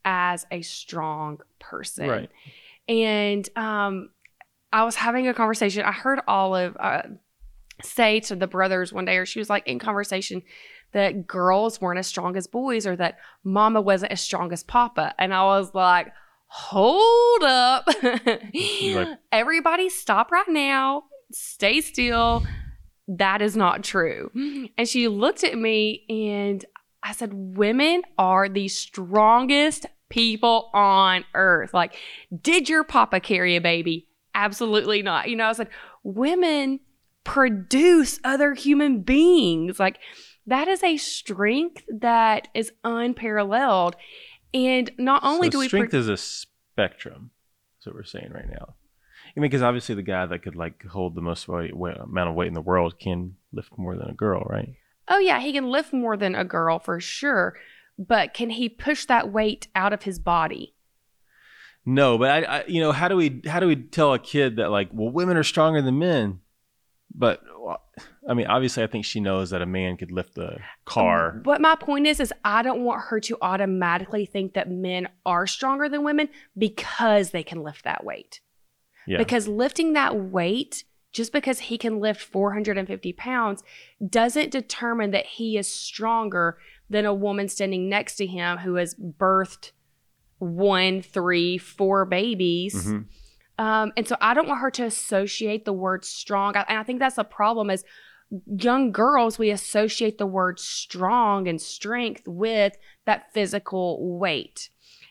as 0.05 0.47
a 0.53 0.63
strong 0.63 1.41
person. 1.59 2.09
Right. 2.09 2.31
And 2.89 3.49
um, 3.57 4.11
I 4.73 4.85
was 4.85 4.95
having 4.95 5.27
a 5.27 5.35
conversation. 5.35 5.83
I 5.83 5.91
heard 5.91 6.21
Olive 6.29 6.77
uh, 6.79 7.03
say 7.83 8.21
to 8.21 8.37
the 8.37 8.47
brothers 8.47 8.93
one 8.93 9.05
day, 9.05 9.17
or 9.17 9.27
she 9.27 9.41
was 9.41 9.51
like 9.51 9.67
in 9.67 9.81
conversation 9.81 10.43
that 10.93 11.27
girls 11.27 11.81
weren't 11.81 11.99
as 11.99 12.07
strong 12.07 12.37
as 12.37 12.47
boys, 12.47 12.87
or 12.87 12.95
that 12.95 13.19
Mama 13.43 13.81
wasn't 13.81 14.13
as 14.13 14.21
strong 14.21 14.53
as 14.53 14.63
Papa. 14.63 15.13
And 15.19 15.35
I 15.35 15.43
was 15.43 15.75
like, 15.75 16.13
hold 16.47 17.43
up, 17.43 17.89
like, 18.03 19.19
everybody, 19.33 19.89
stop 19.89 20.31
right 20.31 20.49
now, 20.49 21.05
stay 21.33 21.81
still 21.81 22.45
that 23.19 23.43
is 23.43 23.57
not 23.57 23.83
true. 23.83 24.31
Mm-hmm. 24.35 24.67
And 24.79 24.89
she 24.89 25.09
looked 25.09 25.43
at 25.43 25.59
me 25.59 26.05
and 26.09 26.65
I 27.03 27.13
said, 27.13 27.33
Women 27.33 28.03
are 28.19 28.49
the 28.49 28.69
strongest 28.69 29.87
people 30.09 30.71
on 30.73 31.25
earth. 31.35 31.75
Like, 31.75 31.97
did 32.43 32.69
your 32.69 32.85
papa 32.85 33.21
carry 33.21 33.57
a 33.57 33.61
baby? 33.61 34.07
Absolutely 34.35 35.03
not. 35.03 35.29
You 35.29 35.37
know, 35.37 35.47
I 35.47 35.53
said, 35.53 35.69
Women 36.05 36.81
produce 37.25 38.21
other 38.23 38.55
human 38.55 39.03
beings. 39.03 39.81
Like, 39.81 39.99
that 40.47 40.69
is 40.69 40.83
a 40.83 40.97
strength 40.97 41.85
that 41.89 42.49
is 42.55 42.73
unparalleled. 42.85 43.97
And 44.55 44.91
not 44.99 45.23
only 45.25 45.49
so 45.49 45.53
do 45.53 45.59
we 45.59 45.69
strength 45.69 45.91
pro- 45.91 46.01
is 46.01 46.09
a 46.09 46.17
spectrum. 46.17 47.31
That's 47.79 47.87
what 47.87 47.95
we're 47.95 48.05
saying 48.05 48.31
right 48.33 48.49
now. 48.49 48.75
I 49.37 49.41
mean, 49.41 49.51
because 49.51 49.63
obviously 49.63 49.95
the 49.95 50.03
guy 50.03 50.27
that 50.27 50.43
could 50.43 50.57
like 50.57 50.85
hold 50.87 51.15
the 51.15 51.21
most 51.21 51.49
weight, 51.49 51.77
weight, 51.77 51.97
amount 51.97 52.31
of 52.31 52.35
weight 52.35 52.49
in 52.49 52.55
the 52.55 52.61
world 52.61 52.99
can 52.99 53.37
lift 53.53 53.71
more 53.77 53.97
than 53.97 54.11
a 54.11 54.15
girl, 54.15 54.45
right? 54.49 54.75
Oh 55.09 55.19
yeah, 55.19 55.41
he 55.41 55.53
can 55.53 55.71
lift 55.71 55.93
more 55.93 56.17
than 56.17 56.35
a 56.35 56.45
girl 56.45 56.79
for 56.79 57.01
sure, 57.01 57.57
but 57.99 58.35
can 58.35 58.51
he 58.51 58.69
push 58.69 59.05
that 59.07 59.33
weight 59.33 59.69
out 59.75 59.93
of 59.93 60.03
his 60.03 60.19
body? 60.19 60.75
No, 61.87 62.19
but 62.19 62.31
I, 62.31 62.43
I 62.43 62.65
you 62.67 62.81
know, 62.81 62.93
how 62.93 63.09
do 63.09 63.17
we 63.17 63.43
how 63.47 63.61
do 63.61 63.67
we 63.67 63.77
tell 63.77 64.15
a 64.15 64.19
kid 64.19 64.57
that 64.57 64.71
like, 64.71 64.91
well, 64.93 65.11
women 65.11 65.37
are 65.37 65.45
stronger 65.45 65.83
than 65.83 65.99
men? 65.99 66.41
But 67.13 67.43
I 68.29 68.35
mean, 68.35 68.47
obviously, 68.47 68.83
I 68.83 68.87
think 68.87 69.05
she 69.05 69.21
knows 69.21 69.51
that 69.51 69.63
a 69.63 69.67
man 69.67 69.97
could 69.97 70.13
lift 70.13 70.35
the 70.35 70.59
car. 70.85 71.33
Um, 71.33 71.43
but 71.43 71.61
my 71.61 71.75
point 71.75 72.07
is, 72.07 72.21
is 72.21 72.33
I 72.45 72.63
don't 72.63 72.83
want 72.83 73.03
her 73.07 73.21
to 73.21 73.39
automatically 73.43 74.27
think 74.27 74.55
that 74.55 74.71
men 74.71 75.09
are 75.27 75.47
stronger 75.47 75.89
than 75.89 76.05
women 76.05 76.29
because 76.57 77.31
they 77.31 77.43
can 77.43 77.63
lift 77.63 77.85
that 77.85 78.05
weight. 78.05 78.41
Yeah. 79.11 79.19
Because 79.19 79.49
lifting 79.49 79.95
that 79.95 80.15
weight, 80.17 80.85
just 81.11 81.33
because 81.33 81.59
he 81.59 81.77
can 81.77 81.99
lift 81.99 82.23
450 82.23 83.13
pounds, 83.15 83.65
doesn't 84.09 84.53
determine 84.53 85.11
that 85.11 85.27
he 85.27 85.59
is 85.59 85.67
stronger 85.67 86.59
than 86.89 87.05
a 87.05 87.13
woman 87.13 87.49
standing 87.49 87.89
next 87.89 88.15
to 88.17 88.27
him 88.27 88.59
who 88.59 88.77
has 88.77 88.95
birthed 88.95 89.73
one, 90.39 91.03
three, 91.03 91.59
four 91.59 92.05
babies. 92.05 92.75
Mm-hmm. 92.75 93.65
Um, 93.65 93.93
and 93.97 94.07
so 94.07 94.17
I 94.21 94.33
don't 94.33 94.47
want 94.47 94.61
her 94.61 94.71
to 94.71 94.85
associate 94.85 95.65
the 95.65 95.73
word 95.73 96.05
strong. 96.05 96.55
And 96.55 96.79
I 96.79 96.85
think 96.85 97.01
that's 97.01 97.19
a 97.19 97.25
problem 97.25 97.69
is 97.69 97.85
young 98.47 98.93
girls, 98.93 99.41
we 99.41 99.51
associate 99.51 100.19
the 100.19 100.27
word 100.27 100.61
strong 100.61 101.49
and 101.49 101.61
strength 101.61 102.29
with 102.29 102.77
that 103.07 103.33
physical 103.35 104.19
weight. 104.19 104.71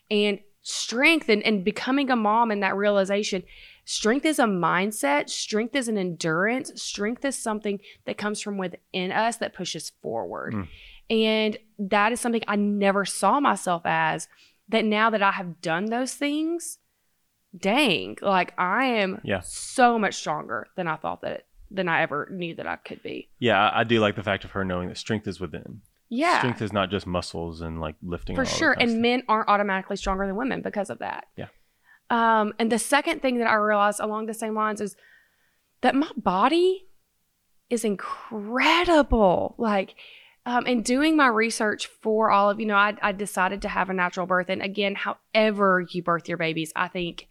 And 0.10 0.40
strength 0.62 1.30
and, 1.30 1.44
and 1.44 1.64
becoming 1.64 2.10
a 2.10 2.16
mom 2.16 2.52
and 2.52 2.62
that 2.64 2.76
realization 2.76 3.44
strength 3.92 4.24
is 4.26 4.38
a 4.38 4.44
mindset 4.46 5.30
strength 5.30 5.76
is 5.76 5.88
an 5.88 5.98
endurance 5.98 6.72
strength 6.80 7.26
is 7.26 7.36
something 7.36 7.80
that 8.06 8.18
comes 8.20 8.40
from 8.40 8.56
within 8.58 9.12
us 9.12 9.38
that 9.38 9.52
pushes 9.54 9.92
forward 10.04 10.54
Mm. 10.54 10.68
and 11.10 11.58
that 11.80 12.12
is 12.12 12.20
something 12.20 12.44
i 12.48 12.56
never 12.56 13.04
saw 13.06 13.40
myself 13.40 13.82
as 13.86 14.28
that 14.68 14.86
now 14.86 15.10
that 15.10 15.24
i 15.24 15.32
have 15.32 15.60
done 15.62 15.86
those 15.86 16.14
things 16.14 16.78
dang 17.58 18.16
like 18.22 18.54
i 18.60 18.86
am 18.86 19.22
Yeah. 19.24 19.40
so 19.44 19.98
much 19.98 20.16
stronger 20.16 20.68
than 20.76 20.88
i 20.88 20.96
thought 20.96 21.22
that 21.22 21.46
than 21.72 21.88
i 21.88 22.02
ever 22.04 22.28
knew 22.32 22.54
that 22.56 22.68
i 22.68 22.76
could 22.76 23.02
be 23.02 23.30
Yeah, 23.40 23.72
I, 23.74 23.84
do 23.86 24.00
like 24.00 24.16
the 24.16 24.24
fact 24.24 24.44
of 24.46 24.52
her 24.52 24.64
knowing 24.64 24.88
that 24.90 24.98
strength 24.98 25.28
is 25.28 25.40
within. 25.40 25.82
yeah 26.10 26.40
Strength 26.40 26.62
is 26.62 26.74
not 26.74 26.92
just 26.92 27.08
muscles 27.08 27.62
and 27.62 27.80
like 27.82 27.96
lifting. 28.04 28.36
for 28.36 28.46
sure 28.46 28.76
and 28.80 29.02
men 29.02 29.24
aren't 29.28 29.50
automatically 29.50 29.96
stronger 29.98 30.28
than 30.28 30.36
women 30.36 30.62
because 30.62 30.90
of 30.92 31.00
that 31.00 31.26
Yeah. 31.36 31.48
Um 32.10 32.54
and 32.60 32.72
the 32.72 32.80
second 32.80 33.22
thing 33.22 33.38
that 33.38 33.48
i 33.48 33.54
realized 33.54 34.00
along 34.00 34.26
the 34.26 34.34
same 34.34 34.56
lines 34.56 34.82
is 34.82 34.96
that 35.82 35.96
my 35.96 36.10
body 36.18 36.86
is 37.70 37.86
incredible. 37.86 39.56
Like 39.58 39.96
um, 40.46 40.66
in 40.66 40.82
doing 40.82 41.16
my 41.16 41.28
research 41.28 41.88
for 41.88 42.32
all 42.32 42.50
of 42.50 42.60
you 42.60 42.66
know 42.66 42.76
I, 42.76 42.96
I 43.02 43.12
decided 43.12 43.62
to 43.64 43.70
have 43.70 43.90
a 43.90 43.94
natural 43.94 44.26
birth. 44.26 44.50
And 44.50 44.62
again 44.62 44.96
however 44.96 45.86
you 45.92 46.02
birth 46.04 46.28
your 46.28 46.38
babies 46.38 46.72
i 46.76 46.88
think 46.88 47.28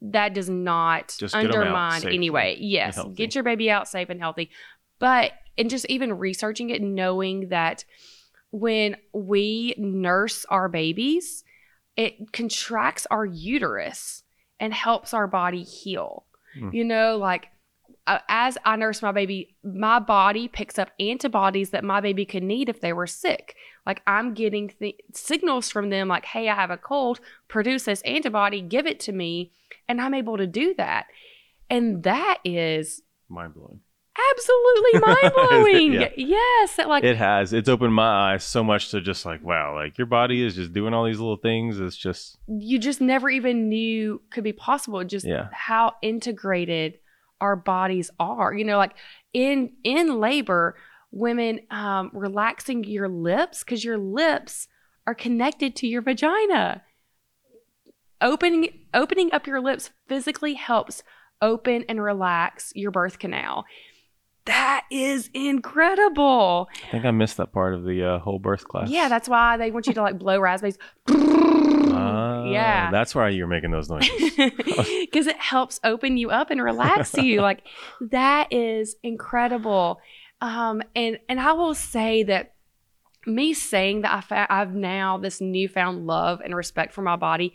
that 0.00 0.34
does 0.34 0.48
not 0.48 1.14
Just 1.18 1.34
get 1.34 1.44
'em 1.44 1.50
out 1.50 1.56
undermine 1.56 2.06
anyway. 2.08 2.56
yes 2.58 2.98
get 3.14 3.34
your 3.34 3.44
baby 3.44 3.70
out 3.70 3.88
safe 3.88 4.08
and 4.08 4.20
healthy. 4.20 4.50
But 4.98 5.32
and 5.58 5.68
just 5.68 5.86
even 5.86 6.14
researching 6.14 6.70
it 6.70 6.80
knowing 6.82 7.48
that 7.48 7.84
when 8.50 8.96
we 9.12 9.74
nurse 9.76 10.44
our 10.46 10.68
babies 10.68 11.44
it 11.96 12.32
contracts 12.32 13.06
our 13.10 13.26
uterus 13.26 14.21
and 14.62 14.72
helps 14.72 15.12
our 15.12 15.26
body 15.26 15.62
heal 15.62 16.24
Mm. 16.58 16.72
you 16.74 16.84
know 16.84 17.16
like 17.16 17.48
uh, 18.06 18.18
as 18.28 18.58
I 18.64 18.74
nurse 18.76 19.00
my 19.00 19.12
baby, 19.12 19.54
my 19.62 20.00
body 20.00 20.48
picks 20.48 20.76
up 20.76 20.90
antibodies 20.98 21.70
that 21.70 21.84
my 21.84 22.00
baby 22.00 22.24
could 22.26 22.42
need 22.42 22.68
if 22.68 22.80
they 22.80 22.92
were 22.92 23.06
sick. 23.06 23.54
Like 23.86 24.02
I'm 24.08 24.34
getting 24.34 24.70
th- 24.70 24.98
signals 25.14 25.70
from 25.70 25.90
them, 25.90 26.08
like, 26.08 26.24
hey, 26.24 26.48
I 26.48 26.54
have 26.56 26.70
a 26.72 26.76
cold, 26.76 27.20
produce 27.46 27.84
this 27.84 28.02
antibody, 28.02 28.60
give 28.60 28.86
it 28.86 28.98
to 29.00 29.12
me. 29.12 29.52
And 29.88 30.00
I'm 30.00 30.14
able 30.14 30.36
to 30.36 30.48
do 30.48 30.74
that. 30.78 31.06
And 31.70 32.02
that 32.02 32.38
is 32.44 33.02
Mind 33.28 33.54
blowing. 33.54 33.80
Absolutely 34.32 35.00
mind 35.06 35.32
blowing. 35.34 35.92
Yeah. 35.94 36.08
Yes. 36.16 36.76
that, 36.76 36.88
Like, 36.88 37.04
It 37.04 37.16
has. 37.16 37.52
It's 37.52 37.68
opened 37.68 37.94
my 37.94 38.32
eyes 38.34 38.44
so 38.44 38.62
much 38.62 38.90
to 38.90 39.00
just 39.00 39.24
like, 39.24 39.42
wow, 39.42 39.74
like 39.74 39.96
your 39.98 40.06
body 40.06 40.44
is 40.44 40.54
just 40.56 40.72
doing 40.72 40.92
all 40.94 41.04
these 41.04 41.18
little 41.18 41.36
things. 41.36 41.80
It's 41.80 41.96
just 41.96 42.38
you 42.46 42.78
just 42.78 43.00
never 43.00 43.30
even 43.30 43.68
knew 43.68 44.20
could 44.30 44.44
be 44.44 44.52
possible. 44.52 45.02
Just 45.04 45.26
Yeah. 45.26 45.48
how 45.52 45.94
integrated 46.02 46.98
our 47.40 47.56
bodies 47.56 48.10
are. 48.20 48.52
You 48.54 48.64
know, 48.64 48.76
like 48.76 48.92
in 49.32 49.72
in 49.84 50.20
labor, 50.20 50.76
women 51.10 51.60
um, 51.70 52.10
relaxing 52.12 52.84
your 52.84 53.08
lips 53.08 53.64
because 53.64 53.84
your 53.84 53.98
lips 53.98 54.68
are 55.06 55.14
connected 55.14 55.74
to 55.76 55.86
your 55.86 56.02
vagina. 56.02 56.82
Opening 58.20 58.68
opening 58.94 59.32
up 59.32 59.46
your 59.46 59.60
lips 59.60 59.90
physically 60.06 60.54
helps 60.54 61.02
open 61.40 61.84
and 61.88 62.00
relax 62.00 62.72
your 62.76 62.92
birth 62.92 63.18
canal. 63.18 63.64
That 64.46 64.84
is 64.90 65.30
incredible. 65.34 66.68
I 66.88 66.90
think 66.90 67.04
I 67.04 67.10
missed 67.12 67.36
that 67.36 67.52
part 67.52 67.74
of 67.74 67.84
the 67.84 68.04
uh, 68.04 68.18
whole 68.18 68.38
birth 68.38 68.66
class. 68.66 68.90
Yeah, 68.90 69.08
that's 69.08 69.28
why 69.28 69.56
they 69.56 69.70
want 69.70 69.86
you 69.86 69.94
to 69.94 70.02
like 70.02 70.18
blow 70.18 70.40
raspberries. 70.40 70.78
Ah, 71.08 72.44
yeah. 72.44 72.90
That's 72.90 73.14
why 73.14 73.28
you're 73.28 73.46
making 73.46 73.70
those 73.70 73.88
noises. 73.88 74.32
because 74.36 75.26
it 75.26 75.36
helps 75.36 75.78
open 75.84 76.16
you 76.16 76.30
up 76.30 76.50
and 76.50 76.62
relax 76.62 77.14
you 77.14 77.40
like 77.42 77.62
that 78.00 78.52
is 78.52 78.96
incredible 79.02 80.00
um 80.40 80.82
and 80.96 81.18
and 81.28 81.40
i 81.40 81.52
will 81.52 81.74
say 81.74 82.22
that 82.24 82.51
me 83.26 83.54
saying 83.54 84.02
that 84.02 84.24
I 84.30 84.46
I've 84.48 84.74
now 84.74 85.18
this 85.18 85.40
newfound 85.40 86.06
love 86.06 86.40
and 86.44 86.54
respect 86.54 86.92
for 86.92 87.02
my 87.02 87.16
body 87.16 87.54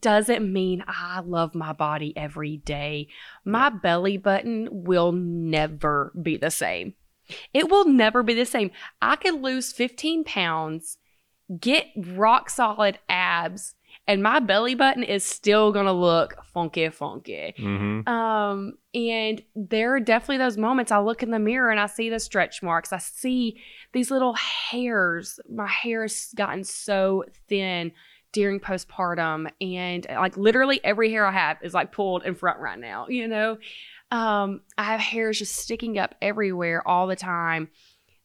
doesn't 0.00 0.52
mean 0.52 0.84
I 0.86 1.20
love 1.20 1.54
my 1.54 1.72
body 1.72 2.12
every 2.16 2.58
day. 2.58 3.08
My 3.44 3.70
belly 3.70 4.16
button 4.16 4.68
will 4.70 5.12
never 5.12 6.12
be 6.20 6.36
the 6.36 6.50
same. 6.50 6.94
It 7.52 7.70
will 7.70 7.86
never 7.86 8.22
be 8.22 8.34
the 8.34 8.46
same. 8.46 8.70
I 9.00 9.16
could 9.16 9.40
lose 9.42 9.72
15 9.72 10.24
pounds, 10.24 10.98
get 11.58 11.86
rock 11.96 12.50
solid 12.50 12.98
abs, 13.08 13.74
and 14.08 14.22
my 14.22 14.38
belly 14.40 14.74
button 14.74 15.02
is 15.02 15.24
still 15.24 15.72
gonna 15.72 15.92
look 15.92 16.36
funky, 16.52 16.88
funky. 16.88 17.54
hmm 17.56 18.00
Um, 18.08 18.74
and 18.94 19.42
there 19.54 19.94
are 19.94 20.00
definitely 20.00 20.38
those 20.38 20.56
moments 20.56 20.92
I 20.92 20.98
look 21.00 21.22
in 21.22 21.30
the 21.30 21.38
mirror 21.38 21.70
and 21.70 21.80
I 21.80 21.86
see 21.86 22.08
the 22.08 22.20
stretch 22.20 22.62
marks. 22.62 22.92
I 22.92 22.98
see 22.98 23.60
these 23.92 24.10
little 24.10 24.34
hairs. 24.34 25.40
My 25.48 25.66
hair 25.66 26.02
has 26.02 26.32
gotten 26.36 26.64
so 26.64 27.24
thin 27.48 27.92
during 28.32 28.60
postpartum, 28.60 29.50
and 29.60 30.06
like 30.10 30.36
literally 30.36 30.78
every 30.84 31.10
hair 31.10 31.24
I 31.26 31.32
have 31.32 31.56
is 31.62 31.72
like 31.72 31.92
pulled 31.92 32.24
in 32.24 32.34
front 32.34 32.60
right 32.60 32.78
now, 32.78 33.06
you 33.08 33.26
know? 33.28 33.56
Um, 34.10 34.60
I 34.76 34.84
have 34.84 35.00
hairs 35.00 35.38
just 35.38 35.56
sticking 35.56 35.98
up 35.98 36.14
everywhere 36.20 36.86
all 36.86 37.06
the 37.06 37.16
time. 37.16 37.68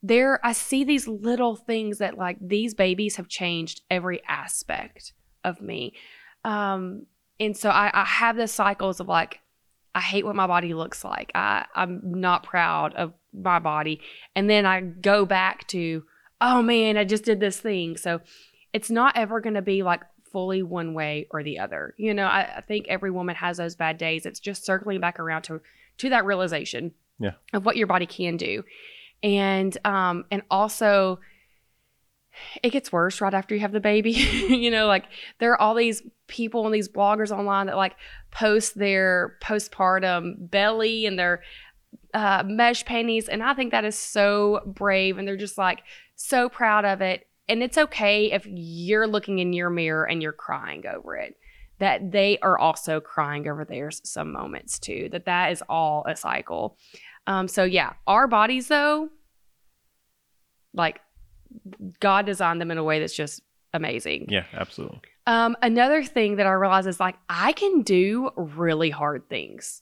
There, 0.03 0.45
I 0.45 0.53
see 0.53 0.83
these 0.83 1.07
little 1.07 1.55
things 1.55 1.99
that 1.99 2.17
like 2.17 2.37
these 2.41 2.73
babies 2.73 3.15
have 3.15 3.27
changed 3.27 3.81
every 3.89 4.21
aspect 4.27 5.13
of 5.43 5.61
me. 5.61 5.93
Um, 6.43 7.05
and 7.39 7.55
so 7.55 7.69
I, 7.69 7.89
I 7.93 8.05
have 8.05 8.35
the 8.35 8.47
cycles 8.47 8.99
of 8.99 9.07
like, 9.07 9.39
I 9.93 9.99
hate 10.01 10.25
what 10.25 10.35
my 10.35 10.47
body 10.47 10.73
looks 10.73 11.03
like. 11.03 11.31
I, 11.35 11.65
I'm 11.75 12.01
not 12.03 12.43
proud 12.43 12.93
of 12.95 13.13
my 13.33 13.59
body. 13.59 13.99
And 14.35 14.49
then 14.49 14.65
I 14.65 14.81
go 14.81 15.25
back 15.25 15.67
to, 15.69 16.03
oh 16.39 16.61
man, 16.61 16.97
I 16.97 17.03
just 17.03 17.23
did 17.23 17.39
this 17.39 17.59
thing. 17.59 17.97
So 17.97 18.21
it's 18.73 18.89
not 18.89 19.17
ever 19.17 19.41
going 19.41 19.55
to 19.55 19.61
be 19.61 19.83
like 19.83 20.01
fully 20.31 20.63
one 20.63 20.93
way 20.93 21.27
or 21.31 21.43
the 21.43 21.59
other. 21.59 21.93
You 21.97 22.13
know, 22.13 22.25
I, 22.25 22.57
I 22.57 22.61
think 22.61 22.87
every 22.87 23.11
woman 23.11 23.35
has 23.35 23.57
those 23.57 23.75
bad 23.75 23.97
days. 23.97 24.25
It's 24.25 24.39
just 24.39 24.65
circling 24.65 25.01
back 25.01 25.19
around 25.19 25.41
to 25.43 25.61
to 25.97 26.09
that 26.09 26.25
realization 26.25 26.93
Yeah. 27.19 27.31
of 27.53 27.65
what 27.65 27.75
your 27.75 27.87
body 27.87 28.05
can 28.05 28.37
do. 28.37 28.63
And 29.21 29.77
um 29.85 30.25
and 30.31 30.41
also 30.49 31.19
it 32.63 32.69
gets 32.69 32.91
worse 32.91 33.21
right 33.21 33.33
after 33.33 33.55
you 33.55 33.61
have 33.61 33.71
the 33.71 33.79
baby. 33.79 34.11
you 34.49 34.71
know, 34.71 34.87
like 34.87 35.05
there 35.39 35.51
are 35.51 35.61
all 35.61 35.75
these 35.75 36.01
people 36.27 36.65
and 36.65 36.73
these 36.73 36.89
bloggers 36.89 37.35
online 37.35 37.67
that 37.67 37.77
like 37.77 37.95
post 38.31 38.77
their 38.77 39.37
postpartum 39.41 40.49
belly 40.49 41.05
and 41.05 41.19
their 41.19 41.41
uh, 42.13 42.43
mesh 42.45 42.85
panties. 42.85 43.27
And 43.27 43.43
I 43.43 43.53
think 43.53 43.71
that 43.71 43.85
is 43.85 43.97
so 43.97 44.61
brave. 44.65 45.17
And 45.17 45.27
they're 45.27 45.37
just 45.37 45.57
like 45.57 45.83
so 46.15 46.49
proud 46.49 46.85
of 46.85 47.01
it. 47.01 47.27
And 47.47 47.61
it's 47.61 47.77
okay 47.77 48.31
if 48.31 48.45
you're 48.47 49.07
looking 49.07 49.39
in 49.39 49.53
your 49.53 49.69
mirror 49.69 50.07
and 50.07 50.21
you're 50.21 50.31
crying 50.31 50.85
over 50.87 51.15
it. 51.15 51.35
That 51.79 52.11
they 52.11 52.37
are 52.43 52.59
also 52.59 52.99
crying 52.99 53.47
over 53.47 53.65
theirs 53.65 54.01
some 54.03 54.31
moments 54.31 54.77
too. 54.77 55.09
That 55.11 55.25
that 55.25 55.51
is 55.51 55.63
all 55.67 56.05
a 56.07 56.15
cycle. 56.15 56.77
Um, 57.25 57.47
so 57.47 57.63
yeah, 57.63 57.93
our 58.05 58.27
bodies 58.27 58.67
though, 58.67 59.09
like 60.73 61.01
God 61.99 62.25
designed 62.25 62.61
them 62.61 62.71
in 62.71 62.77
a 62.77 62.83
way 62.83 62.99
that's 62.99 63.15
just 63.15 63.41
amazing. 63.73 64.27
Yeah, 64.29 64.45
absolutely. 64.53 65.01
Um, 65.27 65.55
another 65.61 66.03
thing 66.03 66.37
that 66.37 66.47
I 66.47 66.51
realize 66.51 66.87
is 66.87 66.99
like 66.99 67.15
I 67.29 67.51
can 67.53 67.81
do 67.81 68.31
really 68.35 68.89
hard 68.89 69.29
things. 69.29 69.81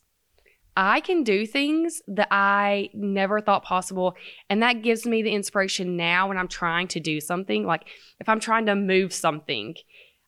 I 0.76 1.02
can 1.02 1.24
do 1.24 1.46
things 1.46 2.02
that 2.08 2.30
I 2.32 2.90
never 2.94 3.42
thought 3.42 3.64
possible. 3.64 4.16
And 4.50 4.64
that 4.64 4.82
gives 4.82 5.06
me 5.06 5.22
the 5.22 5.32
inspiration 5.32 5.98
now 5.98 6.28
when 6.28 6.38
I'm 6.38 6.48
trying 6.48 6.88
to 6.90 7.00
do 7.00 7.20
something. 7.20 7.66
Like 7.66 7.86
if 8.20 8.30
I'm 8.30 8.40
trying 8.40 8.66
to 8.68 8.76
move 8.76 9.14
something, 9.14 9.76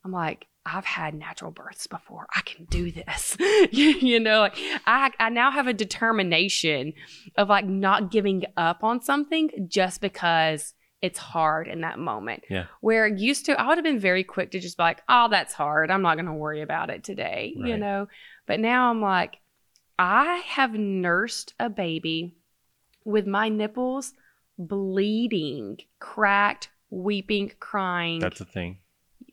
I'm 0.03 0.11
like, 0.11 0.47
I've 0.65 0.85
had 0.85 1.15
natural 1.15 1.51
births 1.51 1.87
before. 1.87 2.27
I 2.35 2.41
can 2.41 2.65
do 2.65 2.91
this. 2.91 3.37
you, 3.71 3.89
you 4.01 4.19
know, 4.19 4.41
like 4.41 4.57
I, 4.85 5.11
I 5.19 5.29
now 5.29 5.51
have 5.51 5.67
a 5.67 5.73
determination 5.73 6.93
of 7.37 7.49
like 7.49 7.65
not 7.65 8.11
giving 8.11 8.43
up 8.57 8.83
on 8.83 9.01
something 9.01 9.49
just 9.67 10.01
because 10.01 10.73
it's 11.01 11.17
hard 11.19 11.67
in 11.67 11.81
that 11.81 11.97
moment. 11.97 12.43
Yeah. 12.49 12.65
Where 12.81 13.07
used 13.07 13.45
to, 13.47 13.59
I 13.59 13.67
would 13.67 13.77
have 13.77 13.83
been 13.85 13.99
very 13.99 14.23
quick 14.23 14.51
to 14.51 14.59
just 14.59 14.77
be 14.77 14.83
like, 14.83 15.01
oh, 15.09 15.27
that's 15.29 15.53
hard. 15.53 15.89
I'm 15.89 16.01
not 16.03 16.15
going 16.15 16.27
to 16.27 16.33
worry 16.33 16.61
about 16.61 16.89
it 16.89 17.03
today, 17.03 17.53
you 17.55 17.75
know? 17.77 18.07
But 18.45 18.59
now 18.59 18.89
I'm 18.89 19.01
like, 19.01 19.37
I 19.97 20.37
have 20.45 20.73
nursed 20.73 21.53
a 21.59 21.69
baby 21.69 22.35
with 23.03 23.25
my 23.25 23.49
nipples 23.49 24.13
bleeding, 24.57 25.77
cracked, 25.99 26.69
weeping, 26.89 27.51
crying. 27.59 28.19
That's 28.19 28.41
a 28.41 28.45
thing. 28.45 28.77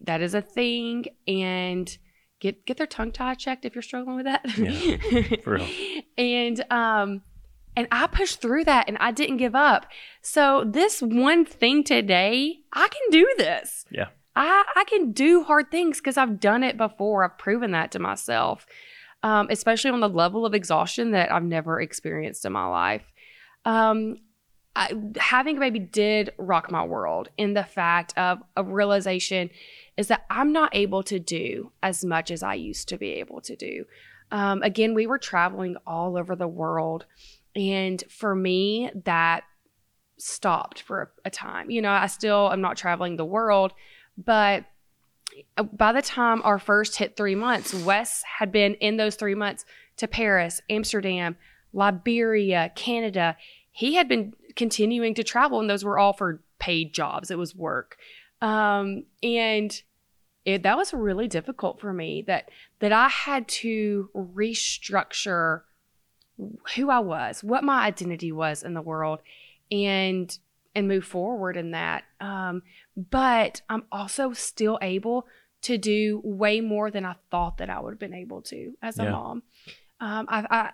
that 0.05 0.23
is 0.23 0.35
a 0.35 0.41
thing. 0.43 1.05
And 1.27 1.97
get 2.41 2.65
get 2.65 2.77
their 2.77 2.87
tongue 2.87 3.13
tie 3.13 3.35
checked 3.35 3.65
if 3.65 3.75
you're 3.75 3.83
struggling 3.83 4.17
with 4.17 4.27
that. 4.27 4.43
Yeah, 4.57 5.37
for 5.43 5.55
real. 5.55 5.69
and 6.19 6.65
um 6.71 7.23
and 7.79 7.87
I 7.93 8.09
pushed 8.09 8.41
through 8.41 8.65
that 8.65 8.89
and 8.89 8.99
I 8.99 9.13
didn't 9.13 9.37
give 9.37 9.55
up. 9.55 9.87
So 10.21 10.65
this 10.67 11.01
one 11.01 11.45
thing 11.45 11.85
today, 11.85 12.59
I 12.73 12.89
can 12.89 13.11
do 13.13 13.33
this. 13.39 13.85
Yeah. 13.89 14.09
I, 14.35 14.65
I 14.75 14.83
can 14.89 15.13
do 15.13 15.45
hard 15.45 15.71
things 15.71 15.99
because 15.99 16.17
I've 16.17 16.41
done 16.41 16.65
it 16.65 16.77
before. 16.77 17.23
I've 17.23 17.39
proven 17.39 17.71
that 17.71 17.93
to 17.93 18.01
myself, 18.01 18.67
um, 19.23 19.47
especially 19.49 19.93
on 19.93 20.01
the 20.01 20.09
level 20.09 20.45
of 20.45 20.55
exhaustion 20.55 21.13
that 21.13 21.31
I've 21.31 21.45
never 21.45 21.81
experienced 21.81 22.45
in 22.45 22.51
my 22.51 22.67
life. 22.67 23.05
Um, 23.65 24.17
I, 24.75 24.93
having 25.17 25.59
a 25.59 25.61
baby 25.61 25.79
did 25.79 26.33
rock 26.37 26.73
my 26.73 26.85
world 26.85 27.29
in 27.39 27.55
the 27.55 27.63
fact 27.63 28.13
of 28.19 28.41
a 28.57 28.65
realization 28.65 29.51
is 29.97 30.09
that 30.09 30.25
I'm 30.29 30.53
not 30.53 30.75
able 30.75 31.05
to 31.05 31.21
do 31.21 31.71
as 31.81 32.05
much 32.05 32.33
as 32.33 32.43
I 32.43 32.55
used 32.55 32.89
to 32.89 32.99
be 32.99 33.11
able 33.13 33.41
to 33.43 33.55
do. 33.55 33.85
Um, 34.33 34.63
again, 34.63 34.95
we 34.95 35.07
were 35.07 35.19
traveling 35.19 35.77
all 35.87 36.17
over 36.17 36.35
the 36.35 36.49
world. 36.49 37.07
And 37.59 38.03
for 38.09 38.37
me, 38.37 38.89
that 39.05 39.43
stopped 40.17 40.81
for 40.83 41.11
a, 41.25 41.31
time. 41.31 41.71
You 41.71 41.83
know, 41.83 41.91
I 41.91 42.07
still 42.07 42.53
am 42.53 42.61
not 42.61 42.77
traveling 42.77 43.17
the 43.17 43.25
world, 43.25 43.73
but 44.17 44.65
uh, 45.57 45.65
by 45.65 45.93
the 45.93 46.03
time 46.03 46.41
our 46.45 46.61
first 46.61 46.97
hit 46.97 47.17
three 47.17 47.35
months, 47.35 47.75
Wes 47.75 48.23
had 48.39 48.53
been 48.53 48.75
in 48.75 48.97
those 48.97 49.17
three 49.17 49.35
months 49.35 49.65
to 49.97 50.07
Paris, 50.07 50.61
Amsterdam, 50.71 51.37
Liberia, 51.73 52.71
Canada. 52.77 53.37
He 53.73 53.95
had 53.95 54.09
been 54.09 54.35
continuing 54.55 55.15
to 55.15 55.25
travel, 55.25 55.59
and 55.59 55.69
those 55.69 55.85
were 55.85 55.99
all 55.99 56.13
for 56.13 56.41
paid 56.61 56.95
jobs. 56.95 57.31
It 57.31 57.39
was 57.39 57.57
work. 57.57 57.97
Um, 58.41 59.05
and 59.21 59.83
it, 60.45 60.63
that 60.63 60.77
was 60.77 60.95
really 60.95 61.27
difficult 61.27 61.81
for 61.81 61.93
me 61.93 62.23
that 62.29 62.51
that 62.79 62.93
I 62.93 63.09
had 63.09 63.49
to 63.49 64.11
restructure 64.15 65.63
who 66.77 66.91
I 66.91 67.01
was, 67.01 67.43
what 67.43 67.65
my 67.65 67.85
identity 67.85 68.33
was 68.33 68.63
in 68.63 68.75
the 68.75 68.83
world, 68.83 69.21
and 69.71 70.37
and 70.75 70.87
move 70.87 71.05
forward 71.05 71.57
in 71.57 71.73
that. 71.73 72.05
Um, 72.21 72.63
but 72.97 73.63
I'm 73.69 73.85
also 73.91 74.33
still 74.33 74.79
able 74.81 75.27
to 75.63 75.77
do 75.77 76.21
way 76.23 76.61
more 76.61 76.91
than 76.91 77.05
I 77.05 77.17
thought 77.31 77.59
that 77.59 77.71
I 77.71 77.81
would 77.81 77.91
have 77.91 77.99
been 77.99 78.15
able 78.15 78.43
to 78.43 78.75
as 78.81 78.99
a 78.99 79.05
yeah. 79.05 79.11
mom. 79.11 79.43
Um, 80.01 80.27
I, 80.29 80.47
I, 80.51 80.71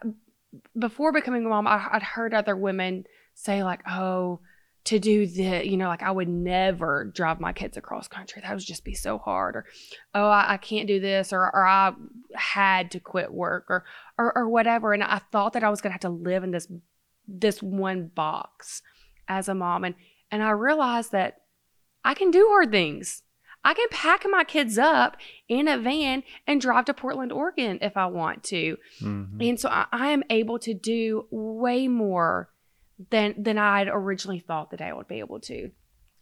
before 0.78 1.12
becoming 1.12 1.46
a 1.46 1.48
mom, 1.48 1.66
I, 1.66 1.88
I'd 1.92 2.02
heard 2.02 2.34
other 2.34 2.54
women 2.54 3.06
say 3.34 3.64
like, 3.64 3.80
"Oh, 3.88 4.40
to 4.84 4.98
do 4.98 5.26
the, 5.26 5.66
you 5.66 5.76
know, 5.76 5.88
like 5.88 6.02
I 6.02 6.10
would 6.10 6.28
never 6.28 7.06
drive 7.06 7.40
my 7.40 7.52
kids 7.52 7.76
across 7.76 8.06
country. 8.06 8.42
That 8.42 8.52
would 8.52 8.60
just 8.60 8.84
be 8.84 8.94
so 8.94 9.18
hard. 9.18 9.56
Or, 9.56 9.64
oh, 10.14 10.28
I, 10.28 10.54
I 10.54 10.56
can't 10.58 10.86
do 10.86 11.00
this, 11.00 11.32
or, 11.32 11.40
or 11.40 11.66
I 11.66 11.94
had 12.34 12.90
to 12.92 13.00
quit 13.00 13.32
work, 13.32 13.66
or, 13.68 13.84
or, 14.18 14.36
or 14.36 14.48
whatever. 14.48 14.92
And 14.92 15.02
I 15.02 15.20
thought 15.32 15.52
that 15.52 15.64
I 15.64 15.70
was 15.70 15.80
going 15.80 15.90
to 15.90 15.94
have 15.94 16.00
to 16.00 16.08
live 16.08 16.44
in 16.44 16.50
this, 16.50 16.68
this 17.26 17.62
one 17.62 18.08
box 18.08 18.82
as 19.28 19.48
a 19.48 19.54
mom. 19.54 19.84
And, 19.84 19.94
and 20.30 20.42
I 20.42 20.50
realized 20.50 21.12
that 21.12 21.42
I 22.04 22.14
can 22.14 22.30
do 22.30 22.46
hard 22.50 22.70
things. 22.70 23.22
I 23.64 23.72
can 23.72 23.88
pack 23.90 24.26
my 24.28 24.44
kids 24.44 24.76
up 24.76 25.16
in 25.48 25.68
a 25.68 25.78
van 25.78 26.22
and 26.46 26.60
drive 26.60 26.84
to 26.84 26.94
Portland, 26.94 27.32
Oregon 27.32 27.78
if 27.80 27.96
I 27.96 28.06
want 28.06 28.44
to. 28.44 28.76
Mm-hmm. 29.00 29.40
And 29.40 29.58
so 29.58 29.70
I, 29.70 29.86
I 29.90 30.10
am 30.10 30.22
able 30.28 30.58
to 30.58 30.74
do 30.74 31.26
way 31.30 31.88
more 31.88 32.50
than 33.10 33.34
than 33.42 33.56
I'd 33.56 33.88
originally 33.88 34.38
thought 34.38 34.70
that 34.70 34.82
I 34.82 34.92
would 34.92 35.08
be 35.08 35.18
able 35.18 35.40
to. 35.40 35.70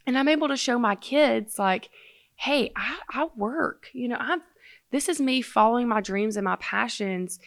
And 0.07 0.17
I'm 0.17 0.29
able 0.29 0.49
to 0.49 0.57
show 0.57 0.79
my 0.79 0.95
kids 0.95 1.59
like, 1.59 1.91
hey, 2.37 2.73
I, 2.77 2.99
I 3.11 3.29
work. 3.37 3.89
You 3.93 4.09
know, 4.09 4.17
I'm 4.19 4.43
this 4.93 5.09
is 5.09 5.21
me 5.21 5.43
following 5.43 5.89
my 5.89 6.01
dreams 6.01 6.37
and 6.37 6.45
my 6.45 6.57
passions 6.57 7.39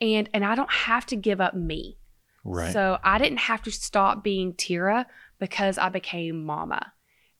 and 0.00 0.28
and 0.34 0.44
I 0.44 0.54
don't 0.54 0.72
have 0.72 1.06
to 1.06 1.16
give 1.16 1.40
up 1.40 1.54
me. 1.54 1.98
Right. 2.44 2.72
So 2.72 2.98
I 3.04 3.18
didn't 3.18 3.38
have 3.38 3.62
to 3.62 3.70
stop 3.70 4.24
being 4.24 4.54
Tira 4.54 5.06
because 5.38 5.78
I 5.78 5.88
became 5.88 6.44
mama. 6.44 6.92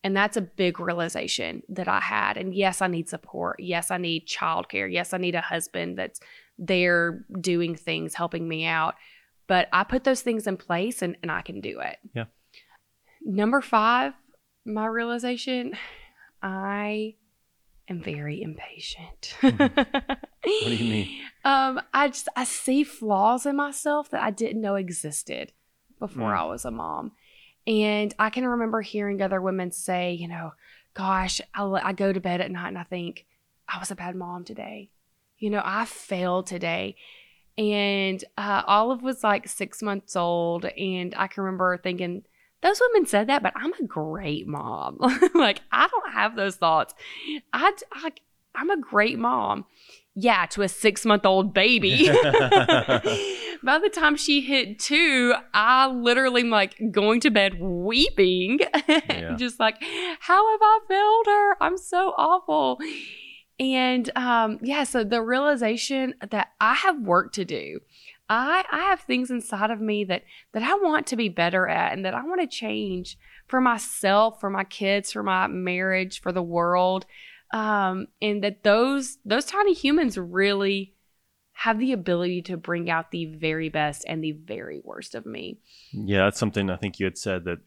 And 0.05 0.15
that's 0.15 0.35
a 0.35 0.41
big 0.41 0.79
realization 0.79 1.63
that 1.69 1.87
I 1.87 1.99
had. 1.99 2.37
And 2.37 2.53
yes, 2.53 2.81
I 2.81 2.87
need 2.87 3.07
support. 3.07 3.59
Yes, 3.59 3.89
I 3.89 3.97
need 3.97 4.27
childcare. 4.27 4.91
Yes, 4.91 5.13
I 5.13 5.17
need 5.17 5.35
a 5.35 5.41
husband 5.41 5.97
that's 5.97 6.19
there 6.57 7.25
doing 7.39 7.75
things, 7.75 8.13
helping 8.13 8.47
me 8.47 8.65
out. 8.65 8.95
But 9.47 9.69
I 9.71 9.83
put 9.83 10.03
those 10.03 10.21
things 10.21 10.47
in 10.47 10.57
place 10.57 11.01
and, 11.01 11.17
and 11.21 11.31
I 11.31 11.41
can 11.41 11.61
do 11.61 11.79
it. 11.79 11.97
Yeah. 12.13 12.25
Number 13.21 13.61
five, 13.61 14.13
my 14.65 14.85
realization, 14.85 15.73
I 16.41 17.15
am 17.89 18.01
very 18.01 18.41
impatient. 18.41 19.35
Hmm. 19.39 19.57
what 19.57 20.29
do 20.43 20.75
you 20.75 20.91
mean? 20.91 21.19
Um, 21.45 21.81
I 21.93 22.07
just 22.07 22.29
I 22.37 22.45
see 22.45 22.85
flaws 22.85 23.45
in 23.45 23.57
myself 23.57 24.09
that 24.11 24.23
I 24.23 24.31
didn't 24.31 24.61
know 24.61 24.75
existed 24.75 25.51
before 25.99 26.31
mm. 26.31 26.37
I 26.37 26.45
was 26.45 26.63
a 26.63 26.71
mom. 26.71 27.11
And 27.67 28.13
I 28.17 28.29
can 28.29 28.47
remember 28.47 28.79
hearing 28.79 29.21
other 29.21 29.41
women 29.41 29.73
say, 29.73 30.13
you 30.13 30.29
know, 30.29 30.53
gosh, 30.93 31.41
I, 31.53 31.63
I 31.65 31.91
go 31.91 32.13
to 32.13 32.21
bed 32.21 32.39
at 32.39 32.49
night 32.49 32.69
and 32.69 32.77
I 32.77 32.83
think, 32.83 33.25
I 33.67 33.77
was 33.77 33.91
a 33.91 33.95
bad 33.95 34.15
mom 34.15 34.45
today. 34.45 34.89
You 35.37 35.49
know, 35.49 35.61
I 35.65 35.83
failed 35.83 36.47
today 36.47 36.95
and 37.57 38.23
uh, 38.37 38.63
Olive 38.65 39.03
was 39.03 39.23
like 39.23 39.47
six 39.47 39.81
months 39.81 40.15
old, 40.15 40.65
and 40.65 41.13
I 41.15 41.27
can 41.27 41.43
remember 41.43 41.77
thinking, 41.77 42.23
those 42.63 42.81
women 42.89 43.05
said 43.05 43.27
that, 43.27 43.43
but 43.43 43.53
I'm 43.55 43.73
a 43.73 43.83
great 43.85 44.47
mom. 44.47 44.97
like 45.35 45.61
I 45.71 45.87
don't 45.87 46.13
have 46.13 46.35
those 46.35 46.55
thoughts. 46.55 46.95
I, 47.51 47.73
I 47.91 48.11
I'm 48.55 48.69
a 48.69 48.77
great 48.77 49.19
mom. 49.19 49.65
Yeah, 50.15 50.45
to 50.47 50.61
a 50.61 50.69
six 50.69 51.05
month 51.05 51.25
old 51.25 51.53
baby. 51.53 52.07
By 53.63 53.79
the 53.79 53.89
time 53.93 54.15
she 54.15 54.41
hit 54.41 54.79
two, 54.79 55.33
I 55.53 55.87
literally 55.87 56.41
am 56.41 56.49
like 56.49 56.79
going 56.91 57.19
to 57.21 57.31
bed 57.31 57.59
weeping, 57.59 58.59
yeah. 58.87 59.35
just 59.37 59.59
like, 59.59 59.81
how 60.19 60.51
have 60.51 60.59
I 60.61 60.79
failed 60.87 61.25
her? 61.27 61.57
I'm 61.61 61.77
so 61.77 62.13
awful. 62.17 62.77
And 63.59 64.09
um, 64.15 64.59
yeah, 64.61 64.83
so 64.83 65.03
the 65.03 65.21
realization 65.21 66.15
that 66.29 66.49
I 66.59 66.73
have 66.73 66.99
work 66.99 67.33
to 67.33 67.45
do. 67.45 67.79
I, 68.29 68.63
I 68.71 68.79
have 68.79 69.01
things 69.01 69.29
inside 69.29 69.71
of 69.71 69.81
me 69.81 70.03
that 70.05 70.23
that 70.53 70.63
I 70.63 70.75
want 70.75 71.07
to 71.07 71.15
be 71.15 71.29
better 71.29 71.67
at 71.67 71.93
and 71.93 72.05
that 72.05 72.13
I 72.13 72.23
want 72.23 72.41
to 72.41 72.47
change 72.47 73.17
for 73.47 73.61
myself, 73.61 74.39
for 74.39 74.49
my 74.49 74.63
kids, 74.63 75.11
for 75.11 75.23
my 75.23 75.47
marriage, 75.47 76.21
for 76.21 76.31
the 76.31 76.43
world. 76.43 77.05
Um, 77.53 78.07
and 78.21 78.43
that 78.43 78.63
those 78.63 79.17
those 79.25 79.45
tiny 79.45 79.73
humans 79.73 80.17
really 80.17 80.95
have 81.53 81.79
the 81.79 81.91
ability 81.91 82.41
to 82.43 82.57
bring 82.57 82.89
out 82.89 83.11
the 83.11 83.25
very 83.25 83.69
best 83.69 84.03
and 84.07 84.23
the 84.23 84.31
very 84.31 84.81
worst 84.83 85.13
of 85.13 85.25
me. 85.25 85.59
Yeah, 85.91 86.25
that's 86.25 86.39
something 86.39 86.69
I 86.69 86.77
think 86.77 86.99
you 86.99 87.05
had 87.05 87.17
said 87.17 87.45
that 87.45 87.59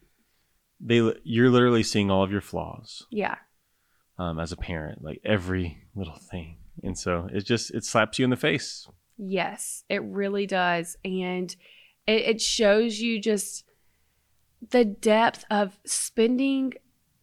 they 0.79 1.13
you're 1.23 1.49
literally 1.49 1.83
seeing 1.83 2.11
all 2.11 2.23
of 2.23 2.31
your 2.31 2.41
flaws. 2.41 3.05
Yeah 3.09 3.37
um, 4.19 4.39
as 4.39 4.51
a 4.51 4.57
parent, 4.57 5.03
like 5.03 5.21
every 5.23 5.83
little 5.95 6.17
thing. 6.17 6.57
And 6.83 6.97
so 6.97 7.27
it 7.31 7.45
just 7.45 7.73
it 7.73 7.83
slaps 7.85 8.19
you 8.19 8.23
in 8.23 8.29
the 8.29 8.35
face. 8.35 8.87
Yes, 9.17 9.83
it 9.89 10.03
really 10.03 10.45
does, 10.45 10.95
and 11.03 11.55
it, 12.05 12.21
it 12.21 12.41
shows 12.41 12.99
you 12.99 13.19
just 13.19 13.63
the 14.69 14.85
depth 14.85 15.45
of 15.49 15.79
spending 15.85 16.73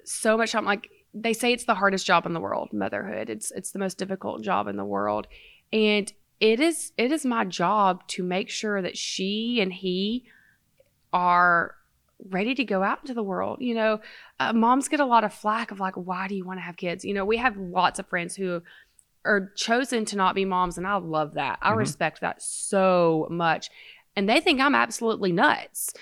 so 0.05 0.37
much 0.37 0.53
time. 0.53 0.65
Like 0.65 0.91
they 1.13 1.33
say, 1.33 1.53
it's 1.53 1.65
the 1.65 1.75
hardest 1.75 2.07
job 2.07 2.27
in 2.27 2.33
the 2.33 2.41
world, 2.41 2.71
motherhood. 2.73 3.31
It's 3.31 3.51
it's 3.53 3.71
the 3.71 3.79
most 3.79 3.99
difficult 3.99 4.43
job 4.43 4.67
in 4.67 4.77
the 4.77 4.85
world, 4.85 5.29
and 5.73 6.13
it 6.41 6.61
is 6.61 6.93
it 6.99 7.13
is 7.13 7.25
my 7.25 7.45
job 7.45 8.07
to 8.09 8.23
make 8.23 8.51
sure 8.51 8.83
that 8.83 8.97
she 8.97 9.61
and 9.61 9.73
he 9.73 10.25
are 11.13 11.77
ready 12.29 12.55
to 12.55 12.65
go 12.65 12.83
out 12.83 13.01
into 13.03 13.15
the 13.15 13.23
world. 13.23 13.59
You 13.61 13.75
know, 13.75 14.01
uh, 14.41 14.53
moms 14.53 14.89
get 14.89 15.01
a 15.01 15.07
lot 15.07 15.25
of 15.25 15.33
flack 15.33 15.71
of 15.71 15.81
like, 15.81 15.95
why 15.95 16.27
do 16.27 16.35
you 16.35 16.45
want 16.45 16.59
to 16.59 16.63
have 16.63 16.77
kids? 16.77 17.05
You 17.05 17.15
know, 17.15 17.25
we 17.25 17.37
have 17.37 17.57
lots 17.57 17.99
of 17.99 18.09
friends 18.09 18.35
who 18.35 18.63
are 19.25 19.53
chosen 19.57 20.05
to 20.07 20.17
not 20.17 20.35
be 20.35 20.45
moms, 20.45 20.79
and 20.79 20.87
I 20.87 20.97
love 20.97 21.35
that. 21.35 21.59
I 21.63 21.71
mm-hmm. 21.71 21.79
respect 21.79 22.21
that 22.21 22.43
so 22.43 23.27
much. 23.31 23.71
And 24.17 24.29
they 24.29 24.41
think 24.41 24.61
I'm 24.61 24.75
absolutely 24.75 25.33
nuts 25.33 25.93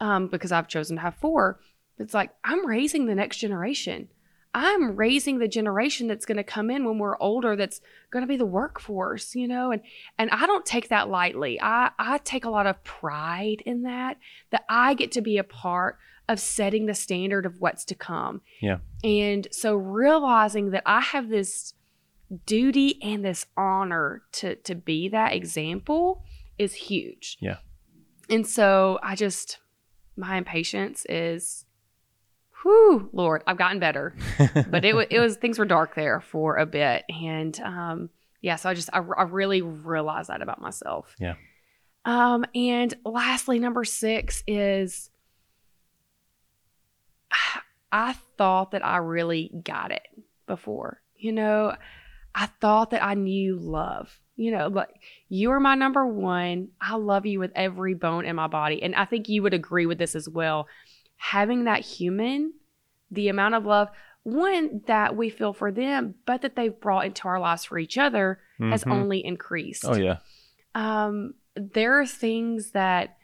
um, 0.00 0.28
because 0.28 0.52
I've 0.52 0.68
chosen 0.68 0.96
to 0.96 1.02
have 1.02 1.14
four. 1.14 1.60
It's 1.98 2.14
like, 2.14 2.30
I'm 2.44 2.66
raising 2.66 3.06
the 3.06 3.14
next 3.14 3.38
generation. 3.38 4.08
I'm 4.52 4.96
raising 4.96 5.38
the 5.38 5.46
generation 5.46 6.08
that's 6.08 6.24
going 6.24 6.38
to 6.38 6.44
come 6.44 6.70
in 6.70 6.84
when 6.84 6.98
we're 6.98 7.18
older 7.18 7.54
that's 7.54 7.80
going 8.10 8.22
to 8.22 8.26
be 8.26 8.36
the 8.36 8.46
workforce, 8.46 9.36
you 9.36 9.46
know, 9.46 9.70
and 9.70 9.80
and 10.18 10.28
I 10.30 10.46
don't 10.46 10.66
take 10.66 10.88
that 10.88 11.08
lightly. 11.08 11.60
I 11.62 11.90
I 12.00 12.18
take 12.18 12.44
a 12.44 12.50
lot 12.50 12.66
of 12.66 12.82
pride 12.82 13.62
in 13.64 13.82
that 13.82 14.16
that 14.50 14.64
I 14.68 14.94
get 14.94 15.12
to 15.12 15.20
be 15.20 15.38
a 15.38 15.44
part 15.44 15.98
of 16.28 16.40
setting 16.40 16.86
the 16.86 16.94
standard 16.94 17.46
of 17.46 17.60
what's 17.60 17.84
to 17.86 17.94
come. 17.94 18.40
Yeah. 18.60 18.78
And 19.04 19.46
so 19.52 19.76
realizing 19.76 20.70
that 20.70 20.82
I 20.84 21.00
have 21.00 21.28
this 21.28 21.74
duty 22.46 23.02
and 23.02 23.24
this 23.24 23.46
honor 23.56 24.22
to 24.32 24.56
to 24.56 24.74
be 24.74 25.08
that 25.08 25.34
example 25.34 26.22
is 26.58 26.74
huge. 26.74 27.38
Yeah. 27.40 27.58
And 28.28 28.46
so 28.46 28.98
I 29.02 29.16
just 29.16 29.58
my 30.16 30.36
impatience 30.36 31.06
is 31.08 31.64
whew, 32.62 33.08
Lord, 33.12 33.42
I've 33.46 33.56
gotten 33.56 33.78
better. 33.78 34.14
but 34.68 34.84
it, 34.84 34.94
was, 34.94 35.06
it 35.10 35.20
was, 35.20 35.36
things 35.36 35.58
were 35.58 35.64
dark 35.64 35.94
there 35.94 36.20
for 36.20 36.56
a 36.56 36.66
bit. 36.66 37.04
And 37.08 37.58
um, 37.60 38.10
yeah, 38.40 38.56
so 38.56 38.68
I 38.68 38.74
just, 38.74 38.90
I, 38.92 38.98
I 38.98 39.22
really 39.22 39.62
realized 39.62 40.28
that 40.30 40.42
about 40.42 40.60
myself. 40.60 41.14
Yeah. 41.18 41.34
Um, 42.04 42.44
and 42.54 42.94
lastly, 43.04 43.58
number 43.58 43.84
six 43.84 44.42
is 44.46 45.10
I 47.92 48.14
thought 48.38 48.70
that 48.72 48.84
I 48.84 48.98
really 48.98 49.50
got 49.64 49.90
it 49.90 50.06
before. 50.46 51.00
You 51.16 51.32
know, 51.32 51.76
I 52.34 52.46
thought 52.60 52.90
that 52.90 53.04
I 53.04 53.14
knew 53.14 53.56
love. 53.56 54.18
You 54.36 54.52
know, 54.52 54.68
like 54.68 54.88
you 55.28 55.50
are 55.50 55.60
my 55.60 55.74
number 55.74 56.06
one. 56.06 56.68
I 56.80 56.96
love 56.96 57.26
you 57.26 57.38
with 57.40 57.52
every 57.54 57.94
bone 57.94 58.24
in 58.24 58.36
my 58.36 58.46
body. 58.46 58.82
And 58.82 58.94
I 58.94 59.04
think 59.04 59.28
you 59.28 59.42
would 59.42 59.52
agree 59.54 59.84
with 59.86 59.98
this 59.98 60.14
as 60.14 60.28
well. 60.28 60.66
Having 61.16 61.64
that 61.64 61.80
human, 61.80 62.54
the 63.10 63.28
amount 63.28 63.54
of 63.54 63.66
love, 63.66 63.88
one 64.22 64.80
that 64.86 65.14
we 65.16 65.28
feel 65.28 65.52
for 65.52 65.70
them, 65.70 66.14
but 66.24 66.40
that 66.42 66.56
they've 66.56 66.78
brought 66.80 67.04
into 67.06 67.28
our 67.28 67.38
lives 67.40 67.64
for 67.64 67.78
each 67.78 67.98
other 67.98 68.40
has 68.60 68.84
Mhm. 68.84 68.92
only 68.92 69.24
increased. 69.24 69.84
Oh 69.86 69.96
yeah. 69.96 70.18
Um, 70.74 71.34
there 71.54 72.00
are 72.00 72.06
things 72.06 72.70
that 72.72 73.16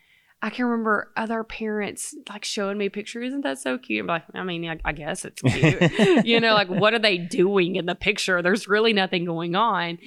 I 0.42 0.50
can 0.50 0.66
remember 0.66 1.10
other 1.16 1.42
parents 1.42 2.14
like 2.28 2.44
showing 2.44 2.76
me 2.78 2.88
pictures. 2.88 3.28
Isn't 3.28 3.40
that 3.42 3.58
so 3.58 3.78
cute? 3.78 4.00
I'm 4.02 4.06
like, 4.06 4.24
I 4.34 4.44
mean, 4.44 4.68
I, 4.68 4.78
I 4.84 4.92
guess 4.92 5.24
it's 5.24 5.40
cute. 5.46 6.26
you 6.26 6.40
know, 6.40 6.52
like 6.54 6.68
what 6.68 6.92
are 6.94 6.98
they 6.98 7.18
doing 7.18 7.76
in 7.76 7.86
the 7.86 7.94
picture? 7.94 8.42
There's 8.42 8.68
really 8.68 8.92
nothing 8.92 9.24
going 9.24 9.54
on. 9.54 9.98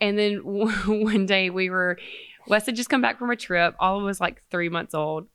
And 0.00 0.18
then 0.18 0.36
one 0.44 1.26
day 1.26 1.50
we 1.50 1.70
were, 1.70 1.98
Wes 2.46 2.66
had 2.66 2.76
just 2.76 2.88
come 2.88 3.00
back 3.02 3.18
from 3.18 3.30
a 3.30 3.36
trip. 3.36 3.74
Olive 3.80 4.04
was 4.04 4.20
like 4.20 4.42
three 4.50 4.68
months 4.68 4.94
old 4.94 5.26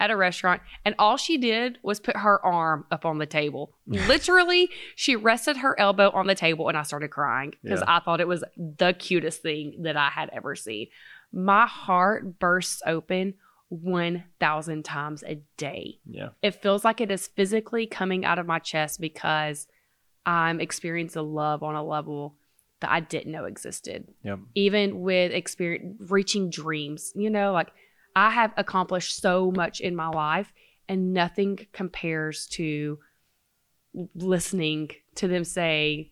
at 0.00 0.10
a 0.10 0.16
restaurant. 0.16 0.60
And 0.84 0.96
all 0.98 1.16
she 1.16 1.38
did 1.38 1.78
was 1.84 2.00
put 2.00 2.16
her 2.16 2.44
arm 2.44 2.84
up 2.90 3.06
on 3.06 3.18
the 3.18 3.26
table. 3.26 3.76
Literally, 3.86 4.70
she 4.96 5.14
rested 5.14 5.58
her 5.58 5.78
elbow 5.78 6.10
on 6.10 6.26
the 6.26 6.34
table 6.34 6.68
and 6.68 6.76
I 6.76 6.82
started 6.82 7.08
crying 7.08 7.54
because 7.62 7.80
Yeah. 7.80 7.96
I 7.96 8.00
thought 8.00 8.20
it 8.20 8.28
was 8.28 8.42
the 8.56 8.92
cutest 8.98 9.40
thing 9.42 9.82
that 9.82 9.96
I 9.96 10.08
had 10.08 10.30
ever 10.32 10.56
seen. 10.56 10.88
My 11.32 11.66
heart 11.66 12.38
bursts 12.40 12.82
open 12.86 13.34
1,000 13.82 14.84
times 14.84 15.22
a 15.26 15.36
day 15.56 15.98
Yeah. 16.08 16.30
it 16.42 16.52
feels 16.62 16.84
like 16.84 17.00
it 17.00 17.10
is 17.10 17.26
physically 17.28 17.86
coming 17.86 18.24
out 18.24 18.38
of 18.38 18.46
my 18.46 18.58
chest 18.58 19.00
because 19.00 19.66
I'm 20.26 20.60
experiencing 20.60 21.22
love 21.34 21.62
on 21.62 21.74
a 21.74 21.84
level 21.84 22.36
that 22.80 22.90
I 22.90 23.00
didn't 23.00 23.32
know 23.32 23.44
existed. 23.44 24.08
Yep. 24.22 24.38
Even 24.54 25.00
with 25.00 25.32
experience 25.32 25.96
reaching 26.10 26.50
dreams, 26.50 27.12
you 27.14 27.30
know, 27.30 27.52
like 27.52 27.70
I 28.16 28.30
have 28.30 28.52
accomplished 28.56 29.20
so 29.20 29.50
much 29.50 29.80
in 29.80 29.94
my 29.96 30.08
life 30.08 30.52
and 30.88 31.12
nothing 31.12 31.66
compares 31.72 32.46
to 32.48 32.98
listening 34.14 34.90
to 35.16 35.28
them 35.28 35.44
say 35.44 36.10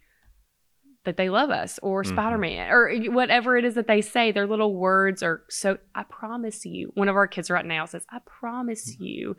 that 1.05 1.17
they 1.17 1.29
love 1.29 1.51
us 1.51 1.79
or 1.83 2.03
Mhm. 2.05 2.09
Spider-Man 2.09 2.71
or 2.71 2.95
whatever 3.11 3.57
it 3.57 3.65
is 3.65 3.75
that 3.75 3.87
they 3.89 4.01
say. 4.01 4.31
Their 4.31 4.47
little 4.47 4.75
words 4.75 5.23
are 5.23 5.43
so 5.49 5.79
I 5.95 6.05
promise 6.05 6.65
you. 6.65 6.93
One 6.95 7.09
of 7.09 7.17
our 7.17 7.27
kids 7.27 7.51
right 7.51 7.67
now 7.67 7.85
says, 7.87 8.07
I 8.11 8.19
promise 8.25 8.99
you. 9.01 9.37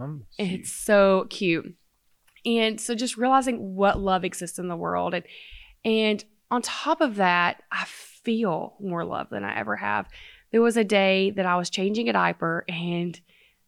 Um, 0.00 0.24
And 0.38 0.50
it's 0.52 0.72
so 0.72 1.26
cute. 1.28 1.74
And 2.44 2.80
so 2.80 2.94
just 2.94 3.16
realizing 3.16 3.74
what 3.76 4.00
love 4.00 4.24
exists 4.24 4.58
in 4.58 4.68
the 4.68 4.76
world 4.76 5.14
and 5.14 5.24
and 5.84 6.24
on 6.50 6.62
top 6.62 7.00
of 7.00 7.16
that, 7.16 7.62
I 7.72 7.84
feel 7.86 8.74
more 8.80 9.04
love 9.04 9.30
than 9.30 9.42
I 9.42 9.58
ever 9.58 9.76
have. 9.76 10.06
There 10.50 10.60
was 10.62 10.76
a 10.76 10.84
day 10.84 11.30
that 11.30 11.46
I 11.46 11.56
was 11.56 11.70
changing 11.70 12.08
a 12.08 12.12
diaper 12.12 12.64
and 12.68 13.18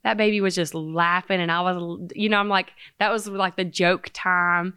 that 0.03 0.17
baby 0.19 0.41
was 0.43 0.55
just 0.55 0.75
laughing 0.75 1.41
and 1.41 1.51
I 1.51 1.61
was 1.63 2.11
you 2.15 2.29
know, 2.29 2.39
I'm 2.39 2.49
like 2.49 2.73
that 2.99 3.11
was 3.13 3.27
like 3.29 3.57
the 3.57 3.65
joke 3.65 4.11
time. 4.13 4.75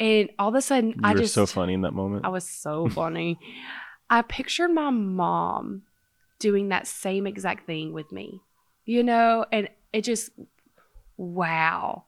And 0.00 0.30
all 0.38 0.48
of 0.48 0.54
a 0.54 0.62
sudden 0.62 0.90
you 0.90 1.00
I 1.04 1.12
were 1.12 1.20
just 1.20 1.34
so 1.34 1.46
funny 1.46 1.74
in 1.74 1.82
that 1.82 1.92
moment. 1.92 2.24
I 2.24 2.28
was 2.30 2.48
so 2.48 2.88
funny. 3.00 3.38
I 4.08 4.22
pictured 4.22 4.70
my 4.70 4.90
mom 4.90 5.82
doing 6.38 6.70
that 6.70 6.86
same 6.86 7.26
exact 7.26 7.66
thing 7.66 7.92
with 7.92 8.10
me, 8.10 8.40
you 8.84 9.02
know, 9.04 9.44
and 9.52 9.68
it 9.92 10.02
just, 10.02 10.30
wow. 11.16 12.06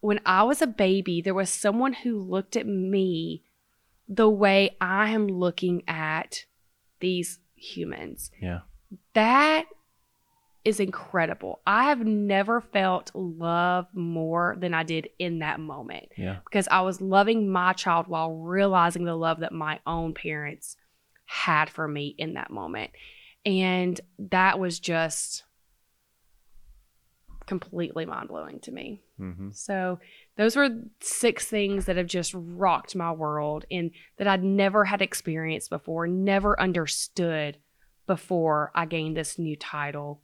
When 0.00 0.20
I 0.24 0.42
was 0.44 0.62
a 0.62 0.66
baby, 0.66 1.20
there 1.20 1.34
was 1.34 1.50
someone 1.50 1.92
who 1.92 2.18
looked 2.18 2.56
at 2.56 2.66
me 2.66 3.44
the 4.08 4.28
way 4.28 4.76
I 4.80 5.10
am 5.10 5.26
looking 5.28 5.82
at 5.86 6.46
these 7.00 7.38
humans. 7.54 8.30
yeah. 8.40 8.60
That 9.12 9.66
is 10.68 10.80
incredible. 10.80 11.60
I 11.66 11.84
have 11.84 12.04
never 12.04 12.60
felt 12.60 13.10
love 13.14 13.86
more 13.94 14.54
than 14.60 14.74
I 14.74 14.82
did 14.82 15.08
in 15.18 15.38
that 15.38 15.58
moment 15.58 16.10
Yeah. 16.16 16.40
because 16.44 16.68
I 16.70 16.82
was 16.82 17.00
loving 17.00 17.48
my 17.50 17.72
child 17.72 18.06
while 18.06 18.34
realizing 18.34 19.04
the 19.04 19.16
love 19.16 19.40
that 19.40 19.52
my 19.52 19.80
own 19.86 20.12
parents 20.12 20.76
had 21.24 21.70
for 21.70 21.88
me 21.88 22.14
in 22.18 22.34
that 22.34 22.50
moment. 22.50 22.90
And 23.46 23.98
that 24.18 24.58
was 24.58 24.78
just 24.78 25.44
completely 27.46 28.04
mind 28.04 28.28
blowing 28.28 28.60
to 28.60 28.70
me. 28.70 29.00
hmm 29.16 29.48
So, 29.52 29.98
those 30.36 30.54
were 30.54 30.68
six 31.00 31.46
things 31.46 31.86
that 31.86 31.96
have 31.96 32.06
just 32.06 32.32
rocked 32.34 32.94
my 32.94 33.10
world 33.10 33.64
and 33.70 33.90
that 34.18 34.26
I'd 34.28 34.44
never 34.44 34.84
had 34.84 35.00
experienced 35.00 35.70
before, 35.70 36.06
never 36.06 36.60
understood 36.60 37.56
before 38.06 38.70
I 38.74 38.84
gained 38.84 39.16
this 39.16 39.38
new 39.38 39.56
title 39.56 40.20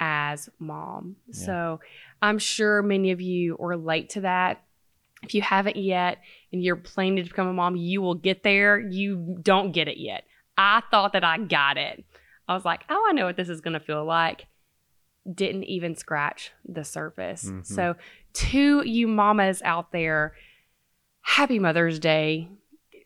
as 0.00 0.48
mom. 0.58 1.16
Yeah. 1.28 1.34
So, 1.34 1.80
I'm 2.22 2.38
sure 2.38 2.82
many 2.82 3.12
of 3.12 3.20
you 3.20 3.56
relate 3.60 4.10
to 4.10 4.22
that. 4.22 4.62
If 5.22 5.34
you 5.34 5.42
haven't 5.42 5.76
yet 5.76 6.18
and 6.52 6.62
you're 6.62 6.76
planning 6.76 7.16
to 7.16 7.22
become 7.22 7.46
a 7.46 7.52
mom, 7.52 7.76
you 7.76 8.00
will 8.00 8.14
get 8.14 8.42
there. 8.42 8.78
You 8.80 9.38
don't 9.42 9.72
get 9.72 9.86
it 9.86 9.98
yet. 9.98 10.24
I 10.56 10.82
thought 10.90 11.12
that 11.12 11.24
I 11.24 11.38
got 11.38 11.76
it. 11.76 12.04
I 12.48 12.54
was 12.54 12.64
like, 12.64 12.80
oh, 12.88 13.06
I 13.08 13.12
know 13.12 13.26
what 13.26 13.36
this 13.36 13.48
is 13.48 13.60
going 13.60 13.74
to 13.74 13.80
feel 13.80 14.04
like. 14.04 14.46
Didn't 15.32 15.64
even 15.64 15.94
scratch 15.94 16.50
the 16.64 16.84
surface. 16.84 17.44
Mhm. 17.44 17.66
So, 17.66 17.96
to 18.32 18.82
you 18.86 19.06
mamas 19.06 19.60
out 19.62 19.92
there, 19.92 20.34
happy 21.20 21.58
Mother's 21.58 21.98
Day. 21.98 22.48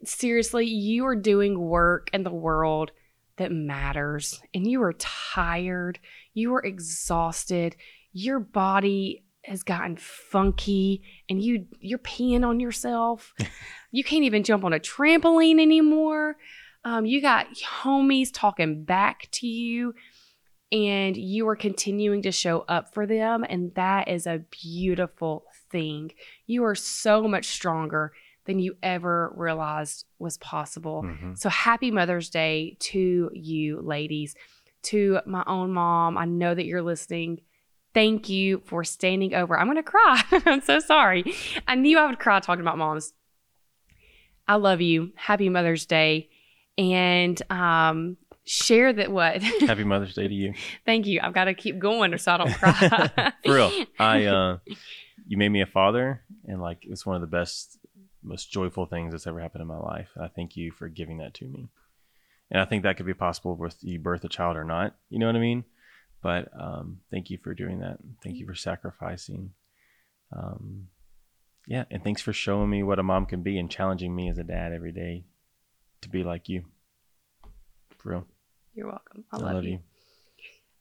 Seriously, 0.05 0.67
you 0.67 1.07
are 1.07 1.17
doing 1.17 1.59
work 1.59 2.11
in 2.13 2.23
the 2.23 2.31
world 2.31 2.93
that 3.37 3.51
matters, 3.51 4.41
and 4.55 4.67
you 4.71 4.81
are 4.83 4.93
tired, 4.93 5.99
you 6.35 6.55
are 6.55 6.63
exhausted, 6.63 7.77
your 8.13 8.39
body 8.41 9.25
has 9.45 9.63
gotten 9.63 9.97
funky, 9.97 11.03
and 11.29 11.43
you 11.43 11.67
you're 11.81 11.99
peeing 11.99 12.47
on 12.47 12.61
yourself. 12.61 13.33
you 13.93 14.05
can't 14.05 14.25
even 14.25 14.45
jump 14.45 14.65
on 14.65 14.73
a 14.73 14.81
trampoline 14.81 15.61
anymore. 15.61 16.37
Um, 16.85 17.07
you 17.07 17.23
got 17.23 17.47
homies 17.83 18.29
talking 18.33 18.85
back 18.85 19.29
to 19.33 19.47
you 19.47 19.95
and 20.71 21.17
you 21.17 21.49
are 21.49 21.57
continuing 21.57 22.23
to 22.23 22.33
show 22.33 22.65
up 22.69 22.93
for 22.93 23.07
them. 23.07 23.45
And 23.49 23.75
that 23.75 24.09
is 24.09 24.27
a 24.27 24.43
beautiful 24.51 25.45
thing. 25.71 26.11
You 26.47 26.65
are 26.65 26.75
so 26.75 27.29
much 27.29 27.47
stronger 27.47 28.13
than 28.45 28.59
you 28.59 28.77
ever 28.83 29.33
realized 29.37 30.05
was 30.19 30.37
possible. 30.39 31.03
hmm 31.03 31.35
So 31.35 31.49
happy 31.49 31.91
Mother's 31.91 32.29
Day 32.29 32.77
to 32.81 33.31
you, 33.33 33.81
ladies, 33.81 34.35
to 34.85 35.21
my 35.27 35.45
own 35.47 35.73
mom. 35.73 36.17
I 36.19 36.25
know 36.25 36.55
that 36.55 36.65
you're 36.65 36.83
listening. 36.83 37.41
Thank 37.93 38.29
you 38.29 38.63
for 38.67 38.83
standing 38.85 39.35
over. 39.35 39.59
I'm 39.59 39.67
going 39.67 39.77
to 39.77 39.83
cry. 39.83 40.23
I'm 40.47 40.61
so 40.61 40.81
sorry. 40.81 41.25
I 41.69 41.75
knew 41.77 41.99
I 41.99 42.07
would 42.07 42.19
cry 42.19 42.41
talking 42.41 42.63
about 42.63 42.79
moms. 42.79 43.13
I 44.49 44.57
love 44.57 44.81
you. 44.81 45.13
Happy 45.15 45.49
Mother's 45.49 45.87
Day. 45.87 46.29
And 46.77 47.41
um, 47.51 48.17
share 48.45 48.93
that 48.93 49.11
what? 49.11 49.43
Happy 49.61 49.85
Mother's 49.85 50.15
Day 50.15 50.29
to 50.29 50.35
you. 50.35 50.55
Thank 50.85 51.07
you. 51.07 51.21
I've 51.23 51.35
got 51.35 51.45
to 51.45 51.55
keep 51.55 51.79
going 51.79 52.13
or 52.13 52.19
so 52.19 52.33
I 52.33 52.37
don't 52.39 52.55
cry. 52.55 53.33
For 53.45 53.55
real. 53.55 53.87
I 53.99 54.25
uh 54.27 54.59
you 55.27 55.39
made 55.39 55.49
me 55.49 55.63
a 55.63 55.67
father 55.67 56.23
and 56.45 56.61
like 56.61 56.79
it's 56.83 57.07
one 57.07 57.17
of 57.17 57.23
the 57.23 57.27
best 57.27 57.79
most 58.23 58.51
joyful 58.51 58.87
things 58.87 59.13
that's 59.13 59.27
ever 59.27 59.41
happened 59.41 59.63
in 59.63 59.69
my 59.69 59.79
life. 59.79 60.09
and 60.15 60.25
I 60.25 60.29
thank 60.29 60.57
you 60.57 60.71
for 60.71 60.89
giving 60.89 61.19
that 61.19 61.35
to 61.35 61.47
me. 61.47 61.69
And 62.55 62.63
I 62.63 62.67
think 62.67 62.85
that 62.85 62.97
could 62.97 63.05
be 63.07 63.15
possible 63.15 63.57
with 63.57 63.77
you 63.83 63.99
birth 63.99 64.23
a 64.25 64.29
child 64.29 64.57
or 64.57 64.63
not. 64.63 64.95
You 65.11 65.19
know 65.19 65.27
what 65.27 65.35
I 65.35 65.41
mean? 65.41 65.65
But 66.23 66.49
um 66.59 67.01
thank 67.11 67.29
you 67.29 67.37
for 67.43 67.53
doing 67.53 67.81
that. 67.81 67.99
Thank 68.23 68.37
you 68.37 68.47
for 68.47 68.55
sacrificing. 68.55 69.51
Um 70.33 70.87
yeah, 71.67 71.85
and 71.91 72.05
thanks 72.05 72.23
for 72.23 72.33
showing 72.33 72.71
me 72.71 72.83
what 72.85 72.99
a 72.99 73.03
mom 73.03 73.27
can 73.27 73.43
be 73.43 73.59
and 73.59 73.69
challenging 73.71 74.15
me 74.15 74.31
as 74.31 74.39
a 74.39 74.45
dad 74.45 74.73
every 74.73 74.93
day 74.93 75.25
to 76.03 76.09
be 76.09 76.23
like 76.23 76.49
you. 76.49 76.65
For 77.99 78.11
real. 78.11 78.27
You're 78.75 78.87
welcome. 78.89 79.25
I 79.33 79.39
I 79.39 79.41
love, 79.41 79.55
love 79.55 79.65
you. 79.65 79.81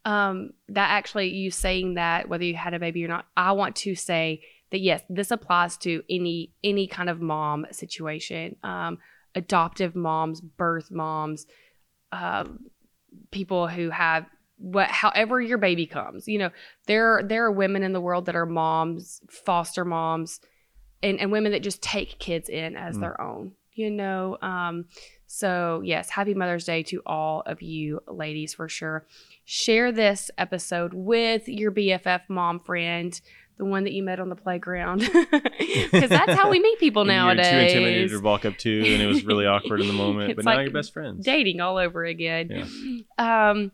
you. 0.06 0.12
um 0.12 0.52
that 0.70 0.90
actually 0.92 1.30
you 1.30 1.50
saying 1.52 1.96
that 1.96 2.30
whether 2.30 2.44
you 2.44 2.56
had 2.56 2.74
a 2.74 2.80
baby 2.80 3.04
or 3.06 3.08
not 3.08 3.26
i 3.38 3.52
want 3.54 3.76
to 3.78 3.96
say 3.96 4.42
that 4.72 4.80
yes 4.82 5.02
this 5.10 5.32
applies 5.32 5.78
to 5.78 6.04
any 6.10 6.52
any 6.64 6.88
kind 6.88 7.10
of 7.10 7.22
mom 7.22 7.66
situation 7.72 8.56
um 8.64 8.98
adoptive 9.36 9.96
moms 9.96 10.42
birth 10.42 10.92
moms 10.92 11.46
um 12.14 12.60
people 13.32 13.68
who 13.68 13.90
have 13.90 14.26
what 14.58 14.88
however 14.90 15.42
your 15.42 15.58
baby 15.58 15.86
comes 15.86 16.28
you 16.28 16.38
know 16.40 16.50
there 16.88 17.22
there 17.26 17.44
are 17.46 17.52
women 17.52 17.84
in 17.84 17.92
the 17.94 18.00
world 18.02 18.26
that 18.28 18.36
are 18.36 18.46
moms 18.46 19.20
foster 19.30 19.84
moms 19.84 20.40
and, 21.02 21.20
and 21.20 21.32
women 21.32 21.52
that 21.52 21.64
just 21.64 21.82
take 21.82 22.18
kids 22.20 22.48
in 22.50 22.76
as 22.78 22.96
Mm. 22.98 23.02
their 23.02 23.20
own 23.22 23.52
you 23.74 23.90
know 23.90 24.38
um 24.42 24.86
so 25.26 25.82
yes 25.84 26.10
happy 26.12 26.34
mother's 26.36 26.66
day 26.66 26.84
to 26.84 27.02
all 27.06 27.42
of 27.48 27.62
you 27.62 28.00
ladies 28.08 28.54
for 28.54 28.70
sure 28.70 29.06
share 29.46 29.92
this 29.92 30.30
episode 30.38 30.94
with 30.94 31.48
your 31.48 31.72
BFF 31.72 32.22
mom 32.30 32.60
friend 32.60 33.20
the 33.58 33.66
one 33.66 33.84
that 33.84 33.94
you 33.94 34.04
met 34.04 34.20
on 34.20 34.30
the 34.30 34.36
playground, 34.36 35.00
because 35.32 36.10
that's 36.10 36.34
how 36.34 36.50
we 36.50 36.60
meet 36.60 36.80
people 36.80 37.06
nowadays. 37.18 37.46
You're 37.52 37.60
too 37.62 37.66
intimidated 37.78 38.10
to 38.12 38.20
walk 38.20 38.46
up 38.46 38.58
to, 38.60 38.94
and 38.94 39.02
it 39.02 39.08
was 39.08 39.24
really 39.24 39.46
awkward 39.46 39.82
in 39.82 39.88
the 39.88 39.94
moment. 40.06 40.36
But 40.36 40.46
now 40.46 40.56
like 40.56 40.66
you're 40.66 40.74
best 40.74 40.94
friends. 40.94 41.24
dating 41.26 41.62
all 41.62 41.78
over 41.78 42.04
again. 42.04 43.06
Um, 43.18 43.72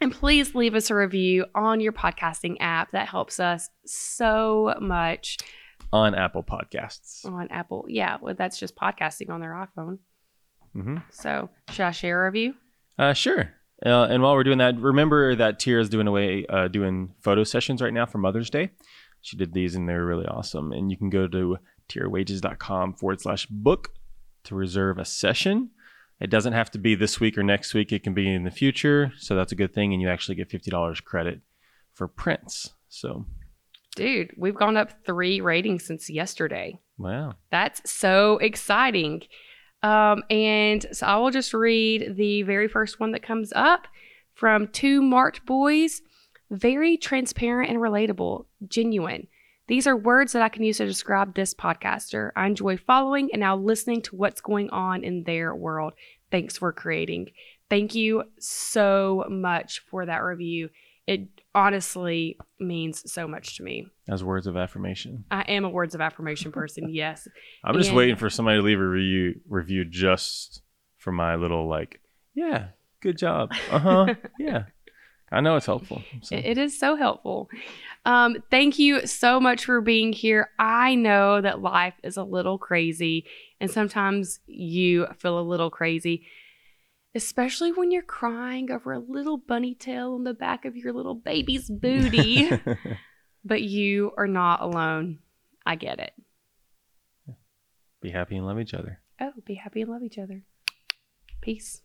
and 0.00 0.12
please 0.12 0.54
leave 0.54 0.74
us 0.74 0.90
a 0.90 0.94
review 0.94 1.44
on 1.54 1.80
your 1.80 1.92
podcasting 1.92 2.56
app. 2.60 2.92
That 2.92 3.08
helps 3.08 3.38
us 3.38 3.68
so 3.86 4.74
much 4.80 5.36
on 5.92 6.14
Apple 6.14 6.42
Podcasts. 6.42 7.24
on 7.24 7.48
Apple. 7.50 7.84
Yeah, 7.88 8.16
well, 8.20 8.34
that's 8.36 8.58
just 8.58 8.74
podcasting 8.76 9.30
on 9.30 9.40
their 9.40 9.52
iPhone. 9.52 9.98
hmm 10.72 10.96
So, 11.10 11.50
should 11.70 11.84
I 11.84 11.90
share 11.90 12.22
a 12.22 12.30
review? 12.30 12.54
Uh, 12.98 13.12
sure. 13.12 13.52
Uh, 13.84 14.04
and 14.04 14.22
while 14.22 14.34
we're 14.34 14.44
doing 14.44 14.58
that, 14.58 14.78
remember 14.78 15.34
that 15.36 15.58
Tira's 15.58 15.88
doing 15.88 16.06
away 16.06 16.44
uh, 16.48 16.68
doing 16.68 17.14
photo 17.22 17.44
sessions 17.44 17.80
right 17.80 17.92
now 17.94 18.04
for 18.06 18.18
Mother's 18.18 18.50
Day. 18.50 18.70
She 19.22 19.36
did 19.36 19.52
these 19.52 19.74
and 19.74 19.88
they're 19.88 20.04
really 20.04 20.26
awesome. 20.26 20.72
And 20.72 20.90
you 20.90 20.96
can 20.96 21.10
go 21.10 21.26
to 21.28 21.58
tirawages.com 21.88 22.94
forward 22.94 23.20
slash 23.20 23.46
book 23.46 23.90
to 24.44 24.54
reserve 24.54 24.98
a 24.98 25.04
session. 25.04 25.70
It 26.20 26.30
doesn't 26.30 26.52
have 26.52 26.70
to 26.72 26.78
be 26.78 26.94
this 26.94 27.18
week 27.20 27.38
or 27.38 27.42
next 27.42 27.72
week. 27.74 27.92
It 27.92 28.02
can 28.02 28.14
be 28.14 28.32
in 28.32 28.44
the 28.44 28.50
future. 28.50 29.12
So 29.18 29.34
that's 29.34 29.52
a 29.52 29.56
good 29.56 29.72
thing. 29.74 29.92
And 29.92 30.02
you 30.02 30.08
actually 30.08 30.34
get 30.34 30.50
$50 30.50 31.04
credit 31.04 31.40
for 31.94 32.08
prints. 32.08 32.70
So, 32.88 33.24
Dude, 33.96 34.32
we've 34.36 34.54
gone 34.54 34.76
up 34.76 35.04
three 35.04 35.40
ratings 35.40 35.84
since 35.84 36.08
yesterday. 36.08 36.78
wow. 36.98 37.34
That's 37.50 37.90
so 37.90 38.38
exciting. 38.38 39.22
Um, 39.82 40.22
and 40.30 40.84
so 40.92 41.06
I 41.06 41.16
will 41.16 41.30
just 41.30 41.54
read 41.54 42.16
the 42.16 42.42
very 42.42 42.68
first 42.68 43.00
one 43.00 43.12
that 43.12 43.22
comes 43.22 43.52
up 43.56 43.88
from 44.34 44.68
two 44.68 45.00
marked 45.02 45.44
boys. 45.46 46.02
Very 46.50 46.96
transparent 46.96 47.70
and 47.70 47.78
relatable, 47.78 48.46
genuine. 48.68 49.26
These 49.68 49.86
are 49.86 49.96
words 49.96 50.32
that 50.32 50.42
I 50.42 50.48
can 50.48 50.64
use 50.64 50.78
to 50.78 50.86
describe 50.86 51.34
this 51.34 51.54
podcaster. 51.54 52.30
I 52.34 52.46
enjoy 52.46 52.76
following 52.76 53.30
and 53.32 53.40
now 53.40 53.56
listening 53.56 54.02
to 54.02 54.16
what's 54.16 54.40
going 54.40 54.68
on 54.70 55.04
in 55.04 55.22
their 55.22 55.54
world. 55.54 55.92
Thanks 56.32 56.56
for 56.58 56.72
creating. 56.72 57.28
Thank 57.68 57.94
you 57.94 58.24
so 58.40 59.24
much 59.28 59.80
for 59.88 60.06
that 60.06 60.24
review. 60.24 60.70
It 61.06 61.28
honestly 61.54 62.36
means 62.58 63.10
so 63.12 63.28
much 63.28 63.56
to 63.56 63.62
me. 63.62 63.86
As 64.08 64.24
words 64.24 64.48
of 64.48 64.56
affirmation. 64.56 65.24
I 65.30 65.42
am 65.42 65.64
a 65.64 65.68
words 65.70 65.94
of 65.94 66.00
affirmation 66.00 66.50
person, 66.50 66.88
yes. 66.92 67.28
I'm 67.64 67.76
just 67.76 67.90
And- 67.90 67.96
waiting 67.96 68.16
for 68.16 68.28
somebody 68.28 68.58
to 68.58 68.62
leave 68.64 68.80
a 68.80 68.86
review 68.86 69.40
review 69.48 69.84
just 69.84 70.62
for 70.98 71.12
my 71.12 71.36
little 71.36 71.68
like, 71.68 72.00
yeah, 72.34 72.68
good 73.00 73.16
job. 73.18 73.52
Uh 73.70 73.78
huh. 73.78 74.14
yeah, 74.38 74.64
I 75.32 75.40
know 75.40 75.56
it's 75.56 75.66
helpful. 75.66 76.02
So. 76.22 76.36
It- 76.36 76.44
it 76.44 76.58
is 76.58 76.78
so 76.78 76.96
helpful. 76.96 77.48
Um, 78.04 78.36
thank 78.50 78.78
you 78.78 79.06
so 79.06 79.38
much 79.40 79.64
for 79.64 79.80
being 79.80 80.12
here. 80.12 80.50
I 80.58 80.94
know 80.94 81.40
that 81.40 81.60
life 81.60 81.94
is 82.02 82.16
a 82.16 82.24
little 82.24 82.58
crazy, 82.58 83.26
and 83.60 83.70
sometimes 83.70 84.40
you 84.46 85.06
feel 85.18 85.38
a 85.38 85.42
little 85.42 85.70
crazy, 85.70 86.26
especially 87.14 87.70
when 87.72 87.90
you're 87.90 88.02
crying 88.02 88.70
over 88.72 88.92
a 88.92 88.98
little 88.98 89.36
bunny 89.36 89.74
tail 89.74 90.14
on 90.14 90.24
the 90.24 90.34
back 90.34 90.64
of 90.64 90.76
your 90.76 90.92
little 90.92 91.14
baby's 91.14 91.68
booty. 91.70 92.50
but 93.44 93.62
you 93.62 94.12
are 94.16 94.26
not 94.28 94.62
alone. 94.62 95.18
I 95.66 95.76
get 95.76 95.98
it. 96.00 96.12
Be 98.02 98.10
happy 98.10 98.36
and 98.36 98.46
love 98.46 98.58
each 98.58 98.72
other. 98.74 99.00
Oh, 99.20 99.32
be 99.44 99.54
happy 99.56 99.82
and 99.82 99.90
love 99.90 100.02
each 100.02 100.18
other. 100.18 100.42
Peace. 101.42 101.82